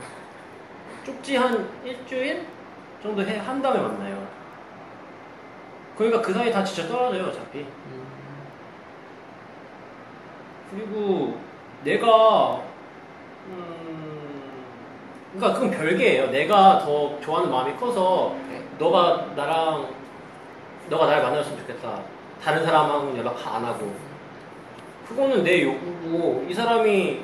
[1.04, 2.46] 쪽지 한 일주일
[3.02, 4.26] 정도 해, 한 다음에 만나요
[5.98, 8.08] 그러니까 그 사이 다 진짜 떨어져요 어차피 음.
[10.70, 11.38] 그리고
[11.84, 12.62] 내가
[13.48, 14.21] 음
[15.34, 16.30] 그러니까 그건 별개예요.
[16.32, 18.62] 내가 더 좋아하는 마음이 커서 네.
[18.78, 19.88] 너가 나랑
[20.90, 22.00] 너가 날 만났으면 좋겠다.
[22.44, 23.94] 다른 사람하고는 연락 안 하고
[25.08, 27.22] 그거는 내 욕구고 이 사람이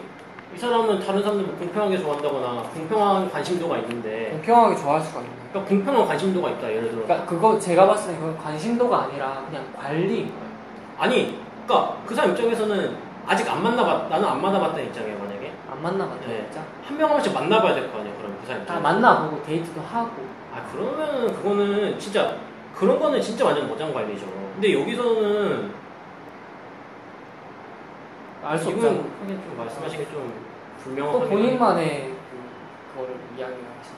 [0.56, 5.36] 이 사람은 다른 사람들 공평하게 좋아한다거나 공평한 관심도가 있는데 공평하게 좋아할 수가 있나요?
[5.52, 9.66] 그러니까 공평한 관심도가 있다 예를 들어 그러니까 그거 제가 봤을 때 그건 관심도가 아니라 그냥
[9.78, 10.48] 관리인 거예요.
[10.98, 12.96] 아니 그러니까 그 사람 입장에서는
[13.26, 15.37] 아직 안 만나봤 나는 안 만나봤다는 입장이에요 만약에
[15.78, 16.44] 안 만나봤죠, 네.
[16.52, 16.62] 진짜.
[16.88, 19.82] 한 명 한 명씩 만나봐야 될 거 아니에요 그럼 그 사람 다 입장에서 만나보고 데이트도
[19.82, 20.12] 하고.
[20.54, 22.36] 아 그러면 그거는 진짜
[22.76, 24.26] 그런 거는 진짜 완전 어장 관리죠.
[24.54, 25.72] 근데 여기서는
[28.44, 29.04] 알수 이건 없잖아.
[29.26, 30.32] 그냥 좀 말씀하신 게좀또
[30.84, 33.92] 불명확하게 본인만의 그, 그거를 이야기를 하시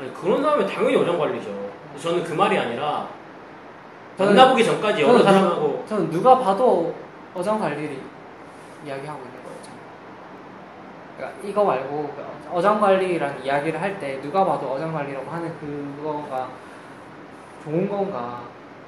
[0.00, 1.48] 아니 그런 사람은 당연히 어장 관리죠.
[1.48, 3.08] 근데 저는 그 말이 아니라
[4.18, 6.94] 저는- 만나보기 전까지 여러 저는 사람하고 저는 누가 봐도
[7.34, 7.98] 어장 관리를
[8.84, 9.35] 이야기하고 있는.
[11.16, 12.24] 그러니까 이거 말고 그
[12.56, 16.48] 어장 관리라는 이야기를 할 때 누가 봐도 어장 관리라고 하는 그거가
[17.64, 18.42] 좋은 건가?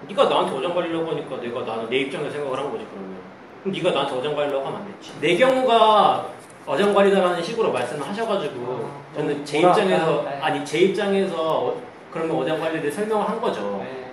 [0.09, 3.17] 네가 나한테 어장 관리라고 하니까 내가 나는 내 입장에서 생각을 한 거지 그러면.
[3.63, 5.13] 그럼 네가 나한테 어장 관리라고 하면 안 됐지.
[5.21, 6.27] 내 경우가
[6.67, 10.23] 어장 관리다라는 식으로 말씀을 하셔가지고 아, 저는 제 입장에서?
[10.23, 10.39] 네.
[10.43, 11.81] 아니 제 입장에서 어-
[12.13, 13.81] 그러면 어장 관리를 설명을 한 거죠.
[13.83, 14.13] 네.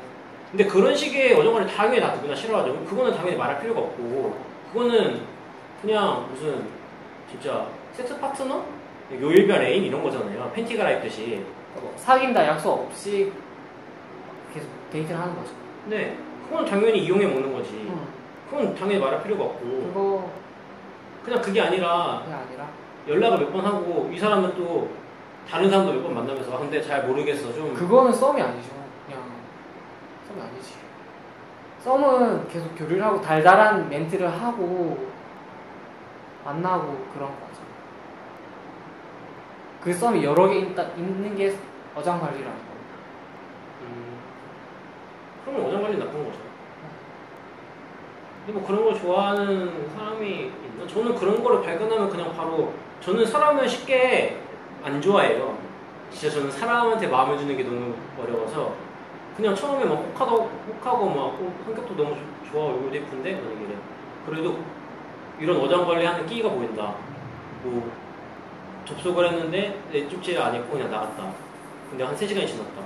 [0.52, 2.74] 근데 그런 식의 어장관리 당연히 다 누구나 싫어하죠.
[2.86, 4.38] 그거는 당연히 말할 필요가 없고,
[4.72, 5.22] 그거는
[5.82, 6.66] 그냥 무슨
[7.30, 8.64] 진짜 섹스 파트너?
[9.12, 10.52] 요일별 애인 이런 거잖아요.
[10.54, 11.46] 팬티 갈아입듯이.
[11.76, 13.32] 뭐 사귄다 약속 없이
[14.54, 15.52] 계속 데이트를 하는 거죠.
[15.84, 16.18] 근데
[16.50, 17.72] 그건 당연히 이용해 먹는 거지.
[17.90, 18.08] 음,
[18.50, 20.30] 그건 당연히 말할 필요가 없고, 그거
[21.24, 22.70] 그냥 그게 아니라 그게 아니라
[23.08, 24.90] 연락을 몇 번 하고 이 사람은 또
[25.50, 27.74] 다른 사람도 몇 번 만나면서 아, 근데 잘 모르겠어 좀.
[27.74, 28.70] 그거는 썸이 아니죠.
[29.06, 29.22] 그냥
[30.28, 30.74] 썸이 아니지.
[31.84, 35.08] 썸은 계속 교류를 하고 달달한 멘트를 하고
[36.44, 37.45] 만나고 그런 거죠.
[39.86, 41.56] 그 썸이 여러 개 있다, 있는 게
[41.94, 42.64] 어장 관리라는 거.
[43.84, 44.18] 음,
[45.46, 46.40] 그러면 어장 관리 나쁜 거죠.
[48.46, 50.88] 근데 뭐 그런 걸 좋아하는 사람이 있나?
[50.88, 54.40] 저는 그런 거를 발견하면 그냥 바로 저는 사람을 쉽게
[54.84, 55.56] 안 좋아해요.
[56.10, 58.74] 진짜 저는 사람한테 마음을 주는 게 너무 어려워서
[59.38, 63.76] 그냥 처음에 막 혹하고 혹하고 막 어, 성격도 너무 좋- 좋아 얼굴도 예쁜데 만약에
[64.26, 64.58] 그래도
[65.40, 66.96] 이런 어장 관리하는 끼가 보인다.
[67.64, 67.92] 뭐
[68.86, 71.34] 접속을 했는데 내 쪽지를 안 읽고 그냥 나갔다.
[71.90, 72.82] 근데 한 3시간이 지났다.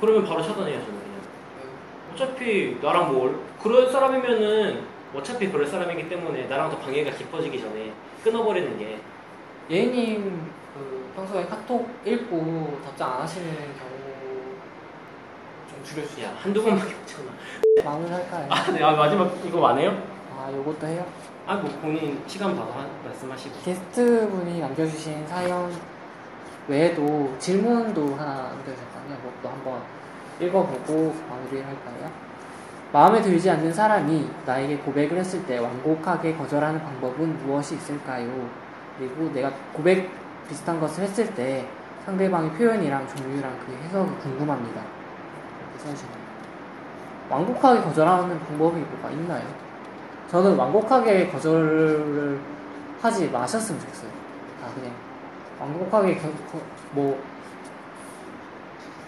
[0.00, 1.16] 그러면 바로 차단해요 저는 그냥.
[2.12, 4.84] 어차피 나랑 뭘 그럴 사람이면은
[5.14, 7.92] 어차피 그럴 사람이기 때문에 나랑 더 관계가 깊어지기 전에
[8.22, 8.98] 끊어버리는 게
[9.70, 13.96] 예님 그 평소에 카톡 읽고 답장 안 하시는 경우
[15.70, 16.26] 좀 줄여주세요.
[16.26, 17.30] 야 한두 번밖에 없잖아.
[17.84, 18.46] 마무리할까요?
[18.50, 20.15] 아, 네, 아, 마지막 이거 안 해요?
[20.38, 21.04] 아 요것도 해요?
[21.46, 23.54] 아, 뭐 본인 시간 봐서 하- 말씀하시고.
[23.64, 25.72] 게스트분이 남겨주신 사연
[26.68, 29.16] 외에도 질문도 하나 남겨주셨거든요.
[29.22, 29.80] 그것도 한번
[30.40, 32.10] 읽어보고 마무리를 할까요?
[32.92, 38.48] 마음에 들지 않는 사람이 나에게 고백을 했을 때 완곡하게 거절하는 방법은 무엇이 있을까요?
[38.98, 40.10] 그리고 내가 고백
[40.48, 41.66] 비슷한 것을 했을 때
[42.04, 44.80] 상대방의 표현이랑 종류랑 그 해석이 궁금합니다.
[44.80, 46.16] 이렇게 써주시네요.
[47.28, 49.65] 완곡하게 거절하는 방법이 뭐가 있나요?
[50.30, 52.38] 저는 완곡하게 거절을
[53.00, 54.10] 하지 마셨으면 좋겠어요.
[54.64, 54.92] 아, 그냥
[55.60, 56.60] 완곡하게 거- 거-
[56.92, 57.22] 뭐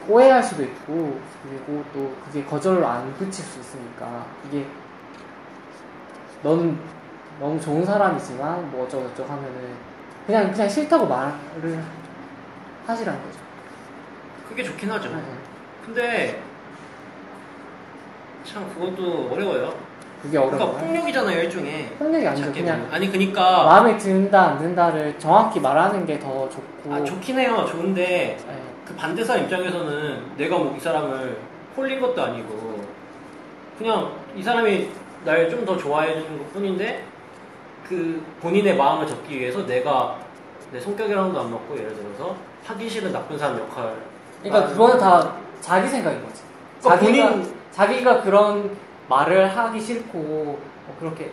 [0.08, 4.66] 오해할 수도 있고 그리고 또 그게 거절로 안 그칠 수 있으니까 이게
[6.42, 6.78] 넌
[7.40, 9.74] 너무 좋은 사람이지만 뭐 어쩌고 저쩌고 하면은
[10.26, 11.82] 그냥 그냥 싫다고 말을
[12.86, 13.38] 하시라는 거죠.
[14.48, 15.10] 그게 좋긴 하죠.
[15.14, 15.22] 네.
[15.84, 16.42] 근데
[18.44, 19.74] 참 그것도 어려워요.
[20.22, 20.78] 그게 그러니까 어려워요.
[20.78, 21.86] 폭력이잖아요, 일종의.
[21.98, 22.52] 폭력이 아니죠.
[22.52, 22.88] 그냥.
[22.90, 26.92] 아니 그니까 마음에 든다 안 든다를 정확히 말하는 게 더 좋고.
[26.94, 27.64] 아, 좋긴 해요.
[27.70, 28.62] 좋은데 네.
[28.84, 31.36] 그 반대사 입장에서는 내가 뭐 이 사람을
[31.76, 32.82] 홀린 것도 아니고
[33.78, 34.88] 그냥 이 사람이
[35.24, 37.04] 날 좀 더 좋아해 주는 것 뿐인데
[37.88, 40.16] 그 본인의 마음을 접기 위해서 내가
[40.72, 43.94] 내 성격이랑도 안 맞고 예를 들어서 하기 싫은 나쁜 사람 역할
[44.42, 46.42] 그러니까 그거는 다 자기 생각인 거지.
[46.80, 48.70] 그러니까 자기가 본인- 자기가 그런
[49.09, 51.30] 말을 하기 싫고 뭐 그렇게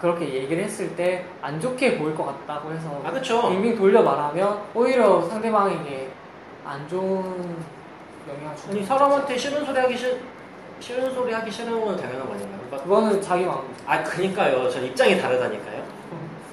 [0.00, 4.60] 그렇게 얘기를 했을 때 안 좋게 보일 것 같다고 해서 아 그쵸 빙빙 돌려 말하면
[4.74, 6.10] 오히려 상대방에게
[6.64, 7.22] 안 좋은
[8.28, 8.84] 영향을 주는 아니.
[8.84, 10.20] 사람한테 싫은 소리 하기 싫
[10.80, 12.58] 싫은 소리 하기 싫은 건 당연한 거 아닌가요?
[12.66, 13.62] 그러니까 그거는 자기 마음.
[13.86, 14.68] 아 그니까요.
[14.68, 15.82] 전 입장이 다르다니까요.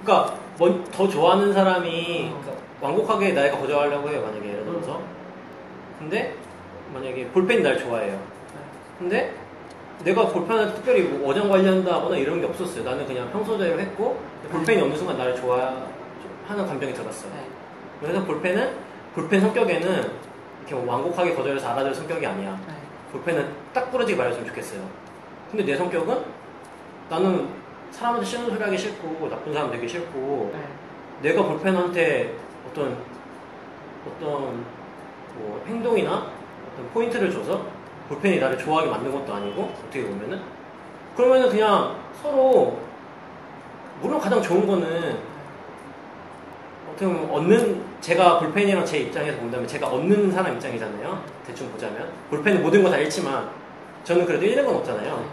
[0.04, 2.52] 그러니까 뭐 더 좋아하는 사람이 그러니까
[2.82, 4.22] 완곡하게 나이가 거절하려고 해요.
[4.22, 5.02] 만약에 예를 들어서.
[6.00, 6.36] 근데
[6.94, 8.20] 만약에 볼펜이 날 좋아해요.
[9.00, 9.34] 근데
[10.04, 12.84] 내가 볼펜한테 특별히 뭐 어장 관리한다거나 이런 게 없었어요.
[12.84, 15.88] 나는 그냥 평소대로 했고 볼펜이 없는 순간 나를 좋아하는
[16.48, 17.32] 감정이 들었어요.
[17.34, 17.46] 네.
[18.00, 18.76] 그래서 볼펜은
[19.14, 20.12] 볼펜 성격에는
[20.60, 22.60] 이렇게 뭐 완곡하게 거절해서 알아들 성격이 아니야.
[22.68, 22.74] 네.
[23.12, 24.82] 볼펜은 딱 부러지게 말해주면 좋겠어요.
[25.50, 26.24] 근데 내 성격은
[27.10, 27.50] 나는
[27.92, 31.30] 사람한테 싫은 소리 하기 싫고 나쁜 사람 되기 싫고 네.
[31.30, 32.36] 내가 볼펜한테
[32.70, 32.98] 어떤
[34.08, 34.66] 어떤
[35.36, 36.28] 뭐 행동이나
[36.74, 37.66] 어떤 포인트를 줘서
[38.12, 40.42] 볼펜이 나를 좋아하게 만든 것도 아니고 어떻게 보면은
[41.16, 42.78] 그러면은 그냥 서로
[44.02, 45.18] 물론 가장 좋은 거는
[46.90, 51.24] 어떻게 보면 얻는 제가 볼펜이랑 제 입장에서 본다면 제가 얻는 사람 입장이잖아요.
[51.48, 53.48] 대충 보자면 볼펜은 모든 거 다 잃지만
[54.04, 55.24] 저는 그래도 잃는 건 없잖아요.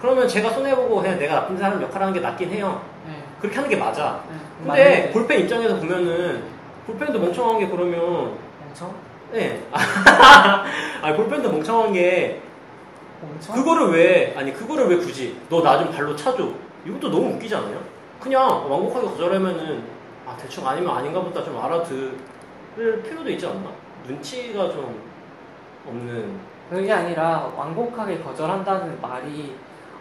[0.00, 2.80] 그러면 제가 손해보고 그냥 내가 나쁜 사람 역할 하는 게 낫긴 해요.
[3.06, 3.22] 네.
[3.40, 4.22] 그렇게 하는 게 맞아.
[4.30, 4.38] 네.
[4.64, 6.42] 근데 볼펜 입장에서 보면은
[6.86, 8.34] 볼펜도 멍청한 게 그러면
[8.64, 8.94] 멍청?
[9.32, 9.62] 네.
[9.72, 12.40] 아 볼펜도 멍청한 게
[13.20, 13.54] 멍청?
[13.56, 16.48] 그거를 왜 아니 그거를 왜 굳이 너 나 좀 발로 차줘
[16.86, 17.80] 이것도 너무 웃기지 않아요?
[18.20, 19.82] 그냥 완곡하게 거절하면은
[20.26, 23.70] 아 대충 아니면 아닌가 보다 좀 알아들을 필요도 있지 않나?
[24.06, 25.00] 눈치가 좀
[25.86, 26.38] 없는
[26.70, 29.54] 그게 아니라 완곡하게 거절한다는 말이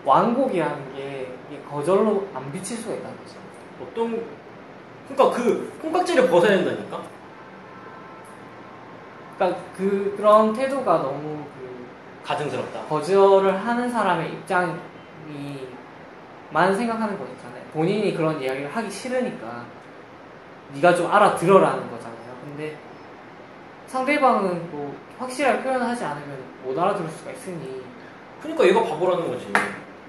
[0.06, 3.36] 완곡이라는 게 이게 거절로 안 비칠 수가 있다는 거죠.
[3.82, 4.24] 어떤
[5.10, 7.02] 그러니까 그 콩깍지를 벗어야 된다니까
[9.38, 11.86] 그러니까 그 그런 태도가 너무 그
[12.24, 12.82] 가증스럽다.
[12.86, 14.76] 거절을 하는 사람의 입장이만
[16.76, 17.64] 생각하는 거잖아요.
[17.74, 19.64] 본인이 그런 이야기를 하기 싫으니까
[20.74, 22.18] 네가 좀 알아들어라는 거잖아요.
[22.44, 22.76] 근데
[23.88, 27.82] 상대방은 뭐 확실하게 표현하지 않으면 못 알아들을 수가 있으니
[28.42, 29.48] 그러니까 얘가 바보라는 거지.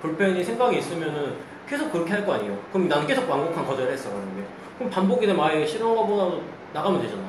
[0.03, 1.37] 볼펜이 생각이 있으면은
[1.69, 2.57] 계속 그렇게 할 거 아니에요.
[2.73, 4.43] 그럼 나는 계속 완곡한 거절을 했어 그러는 게.
[4.79, 6.37] 그럼 반복이 되면 아예 싫은 거보다
[6.73, 7.23] 나가면 되잖아.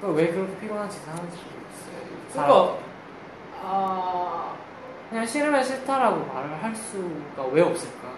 [0.00, 2.06] 그러니까 왜 그렇게 피곤한 짓을 하는지 모르겠어요.
[2.32, 2.76] 그러니까
[3.62, 4.54] 아,
[5.10, 8.08] 그냥 싫으면 싫다라고 말을 할 수가 왜 없을까?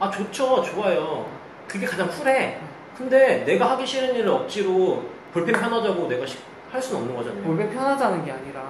[0.00, 1.26] 아 좋죠, 좋아요.
[1.68, 2.58] 그게 가장 쿨해.
[2.96, 6.38] 근데 내가 하기 싫은 일을 억지로 볼펜 편하자고 내가 시-
[6.72, 7.42] 할 수는 없는 거잖아요.
[7.42, 8.62] 볼펜 편하자는 게 아니라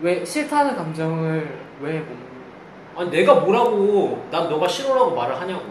[0.00, 2.16] 왜 싫다는 감정을 왜 못?
[2.96, 5.62] 아니 내가 뭐라고 난 너가 싫어라고 말을 하냐고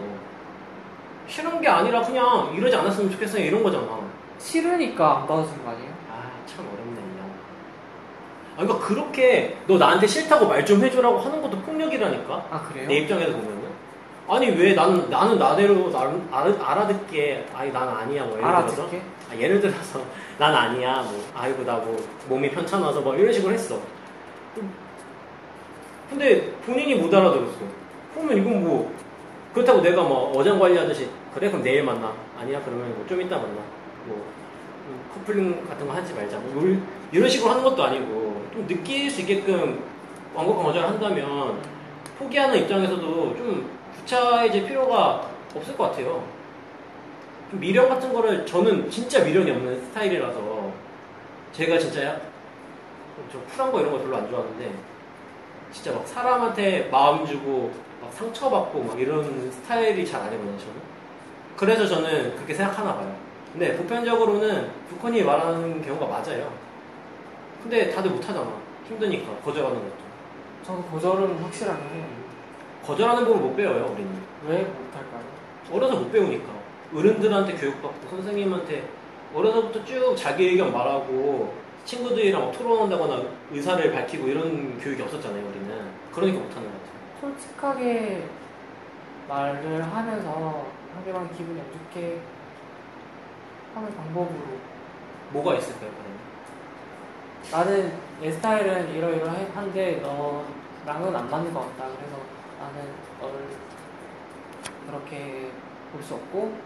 [1.26, 3.98] 싫은 게 아니라 그냥 이러지 않았으면 좋겠어 이런 거잖아
[4.38, 5.93] 싫으니까 안 받아주는 거 아니에요?
[6.44, 7.30] 아참 어렵네 이형
[8.56, 12.46] 아 그러니까 그렇게 너 나한테 싫다고 말 좀 해줘라고 하는 것도 폭력이라니까?
[12.50, 12.88] 아 그래요?
[12.88, 13.64] 내 입장에서 보면은?
[14.28, 18.82] 아니 왜 나는 나는 나대로 나, 알아, 알아듣게 아니 난 아니야 뭐 예를 들어서?
[18.82, 19.02] 알아듣게?
[19.30, 20.00] 아, 예를 들어서
[20.38, 21.96] 난 아니야 뭐 아이고 나 뭐
[22.28, 23.78] 몸이 편찮아서 뭐 이런 식으로 했어.
[26.08, 27.58] 근데 본인이 못 알아들었어.
[28.14, 28.92] 그러면 이건 뭐
[29.52, 32.12] 그렇다고 내가 뭐 어장 관리하듯이 그래 그럼 내일 만나.
[32.38, 33.60] 아니야 그러면 뭐 좀 이따 만나.
[34.06, 34.33] 뭐 음,
[35.14, 36.62] 커플링 같은 거 하지 말자 뭐
[37.12, 39.82] 이런- 식으로 하는 것도 아니고 좀 느낄 수 있게끔
[40.34, 41.58] 완곡한 거절을 한다면
[42.18, 46.24] 포기하는 입장에서도 좀 구차해질 필요가 없을 것 같아요.
[47.50, 50.72] 좀 미련 같은 거를 저는 진짜 미련이 없는 스타일이라서
[51.52, 52.20] 제가 진짜
[53.30, 54.72] 좀 쿨한 거 이런 거 별로 안 좋아하는데
[55.70, 60.74] 진짜 막 사람한테 마음 주고 막 상처받고 막 이런 스타일이 잘 아니거든요 저는.
[61.56, 63.14] 그래서 저는 그렇게 생각하나 봐요.
[63.54, 66.52] 근데 보편적으로는 부커니 말하는 경우가 맞아요.
[67.62, 68.50] 근데 다들 못하잖아.
[68.88, 69.96] 힘드니까 거절하는 것도.
[70.64, 72.06] 저는 거절은 확실하게 해요.
[72.84, 74.10] 거절하는 법을 못 배워요 우리는.
[74.48, 75.22] 왜 못할까요?
[75.72, 76.52] 어려서 못 배우니까
[76.94, 78.88] 어른들한테 교육받고 선생님한테
[79.32, 86.40] 어려서부터 쭉 자기 의견 말하고 친구들이랑 막 토론한다거나 의사를 밝히고 이런 교육이 없었잖아요 우리는 그러니까
[86.40, 88.24] 못하는 것 같아요 솔직하게
[89.28, 92.20] 말을 하면서 상대방 기분이 안 좋게
[93.74, 94.38] 하는 방법으로
[95.30, 96.14] 뭐가 있을까요 그러면?
[97.50, 101.88] 나는 내 스타일은 이러이러한데 너랑은 안 맞는 것 같다.
[101.96, 102.16] 그래서
[102.60, 103.48] 나는 너를
[104.86, 105.50] 그렇게
[105.92, 106.58] 볼 수 없고 왜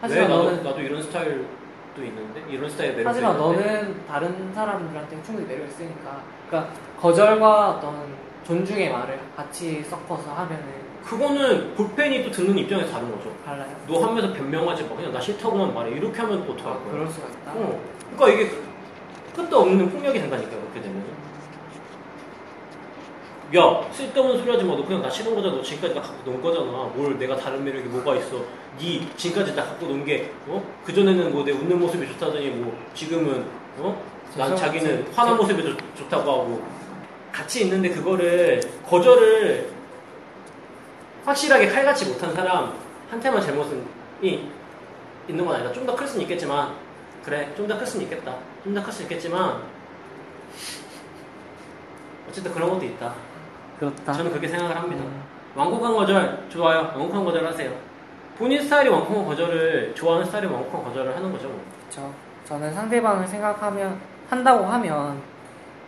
[0.00, 5.46] 하지만 나도, 너는 나도 이런 스타일도 있는데 이런 스타일 매력 하지만 너는 다른 사람들한테 충분히
[5.48, 8.14] 매력 있으니까 그러니까 거절과 어떤
[8.44, 13.32] 존중의 말을 같이 섞어서 하면은 그거는 볼펜이 또 듣는 입장에서 다른 거죠.
[13.44, 13.68] 달라요.
[13.86, 14.96] 너 하면서 변명하지 마.
[14.96, 15.92] 그냥 나 싫다고만 말해.
[15.92, 17.52] 이렇게 하면 또 어떡할 거야 그럴 수가 있다.
[17.54, 17.80] 어.
[18.16, 18.50] 그러니까 이게
[19.34, 21.04] 끝도 없는 폭력이 된다니까 그렇게 되면
[23.56, 24.74] 야 쓸데없는 소리 하지 마.
[24.74, 25.54] 너 그냥 나 싫은 거잖아.
[25.56, 26.66] 너 지금까지 나 갖고 논 거잖아.
[26.94, 28.38] 뭘 내가 다른 매력이 뭐가 있어.
[28.78, 30.60] 네 지금까지 나 갖고 논 게 어?
[30.84, 33.44] 그전에는 뭐 내 웃는 모습이 좋다더니 뭐 지금은
[33.78, 34.02] 어?
[34.36, 36.62] 난 자기는 제- 화난 제- 모습이 좋, 좋다고 하고.
[37.32, 39.68] 같이 있는데 그거를 거절을
[41.26, 43.82] 확실하게 칼같이 못한 사람한테만 잘못이
[45.28, 45.72] 있는 건 아니다.
[45.72, 46.72] 좀 더 클 수는 있겠지만
[47.24, 48.32] 그래 좀 더 클 수는 있겠다.
[48.64, 49.60] 좀 더 클 수 있겠지만
[52.28, 53.12] 어쨌든 그런 것도 있다.
[53.78, 54.12] 그렇다.
[54.12, 55.04] 저는 그렇게 생각을 합니다.
[55.04, 55.22] 음,
[55.54, 56.78] 완곡한 거절 좋아요.
[56.94, 57.72] 완곡한 거절 하세요.
[58.38, 61.60] 본인 스타일이 완곡한 거절을 좋아하는 스타일이 완곡한 거절을 하는 거죠 뭐.
[61.90, 62.02] 저
[62.44, 63.98] 저는 상대방을 생각하면
[64.28, 65.20] 한다고 하면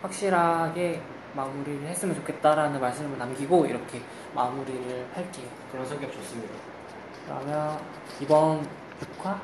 [0.03, 1.01] 확실하게
[1.35, 4.01] 마무리를 했으면 좋겠다라는 말씀을 남기고 이렇게
[4.35, 5.47] 마무리를 할게요.
[5.71, 6.55] 그런 성격 좋습니다
[7.27, 7.79] 그러면
[8.21, 8.67] 이번
[9.21, 9.39] 6화?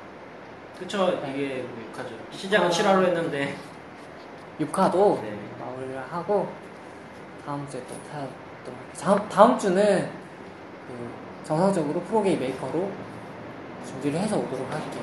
[0.78, 3.56] 그쵸 이게 뭐 6화죠 시작은 7화로 했는데
[4.60, 5.38] 6화도 네.
[5.60, 6.48] 마무리를 하고
[7.44, 8.92] 다음 주에 또 찾아뵙도록.
[8.98, 10.10] 다음, 다음 주는
[10.88, 11.10] 그
[11.44, 12.90] 정상적으로 프로게이 메이커로
[13.86, 15.02] 준비를 해서 오도록 할게요.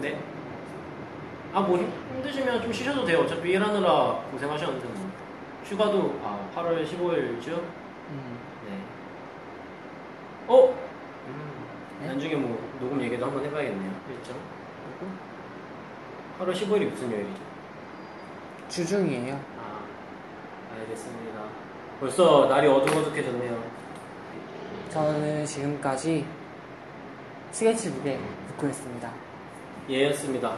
[0.00, 0.18] 네.
[1.52, 3.20] 아, 뭐 힘드시면 좀 쉬셔도 돼요.
[3.20, 5.03] 어차피 일하느라 고생하셨는데 뭐.
[5.64, 7.48] 휴가도 아, 8월 15일쯤?
[8.10, 8.38] 음,
[8.68, 8.78] 네.
[10.46, 10.74] 어?
[12.00, 12.08] 네?
[12.08, 13.90] 나중에 뭐 녹음 얘기도 한번 해봐야겠네요.
[14.10, 14.36] 일정.
[14.98, 15.12] 그리고
[16.38, 17.40] 8월 15일이 무슨 요일이죠?
[18.68, 19.40] 주중이에요.
[19.58, 19.84] 아,
[20.78, 21.40] 알겠습니다.
[22.00, 23.84] 벌써 날이 어둑어둑해졌네요.
[24.90, 26.26] 저는 지금까지
[27.50, 29.10] 스케치북에 붙고있습니다
[29.88, 30.56] 예였습니다.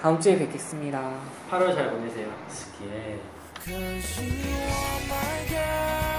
[0.00, 1.18] 다음 주에 뵙겠습니다.
[1.50, 2.28] 8월 잘 보내세요.
[2.48, 3.18] 스키에.
[3.64, 6.13] 可惜我，My God。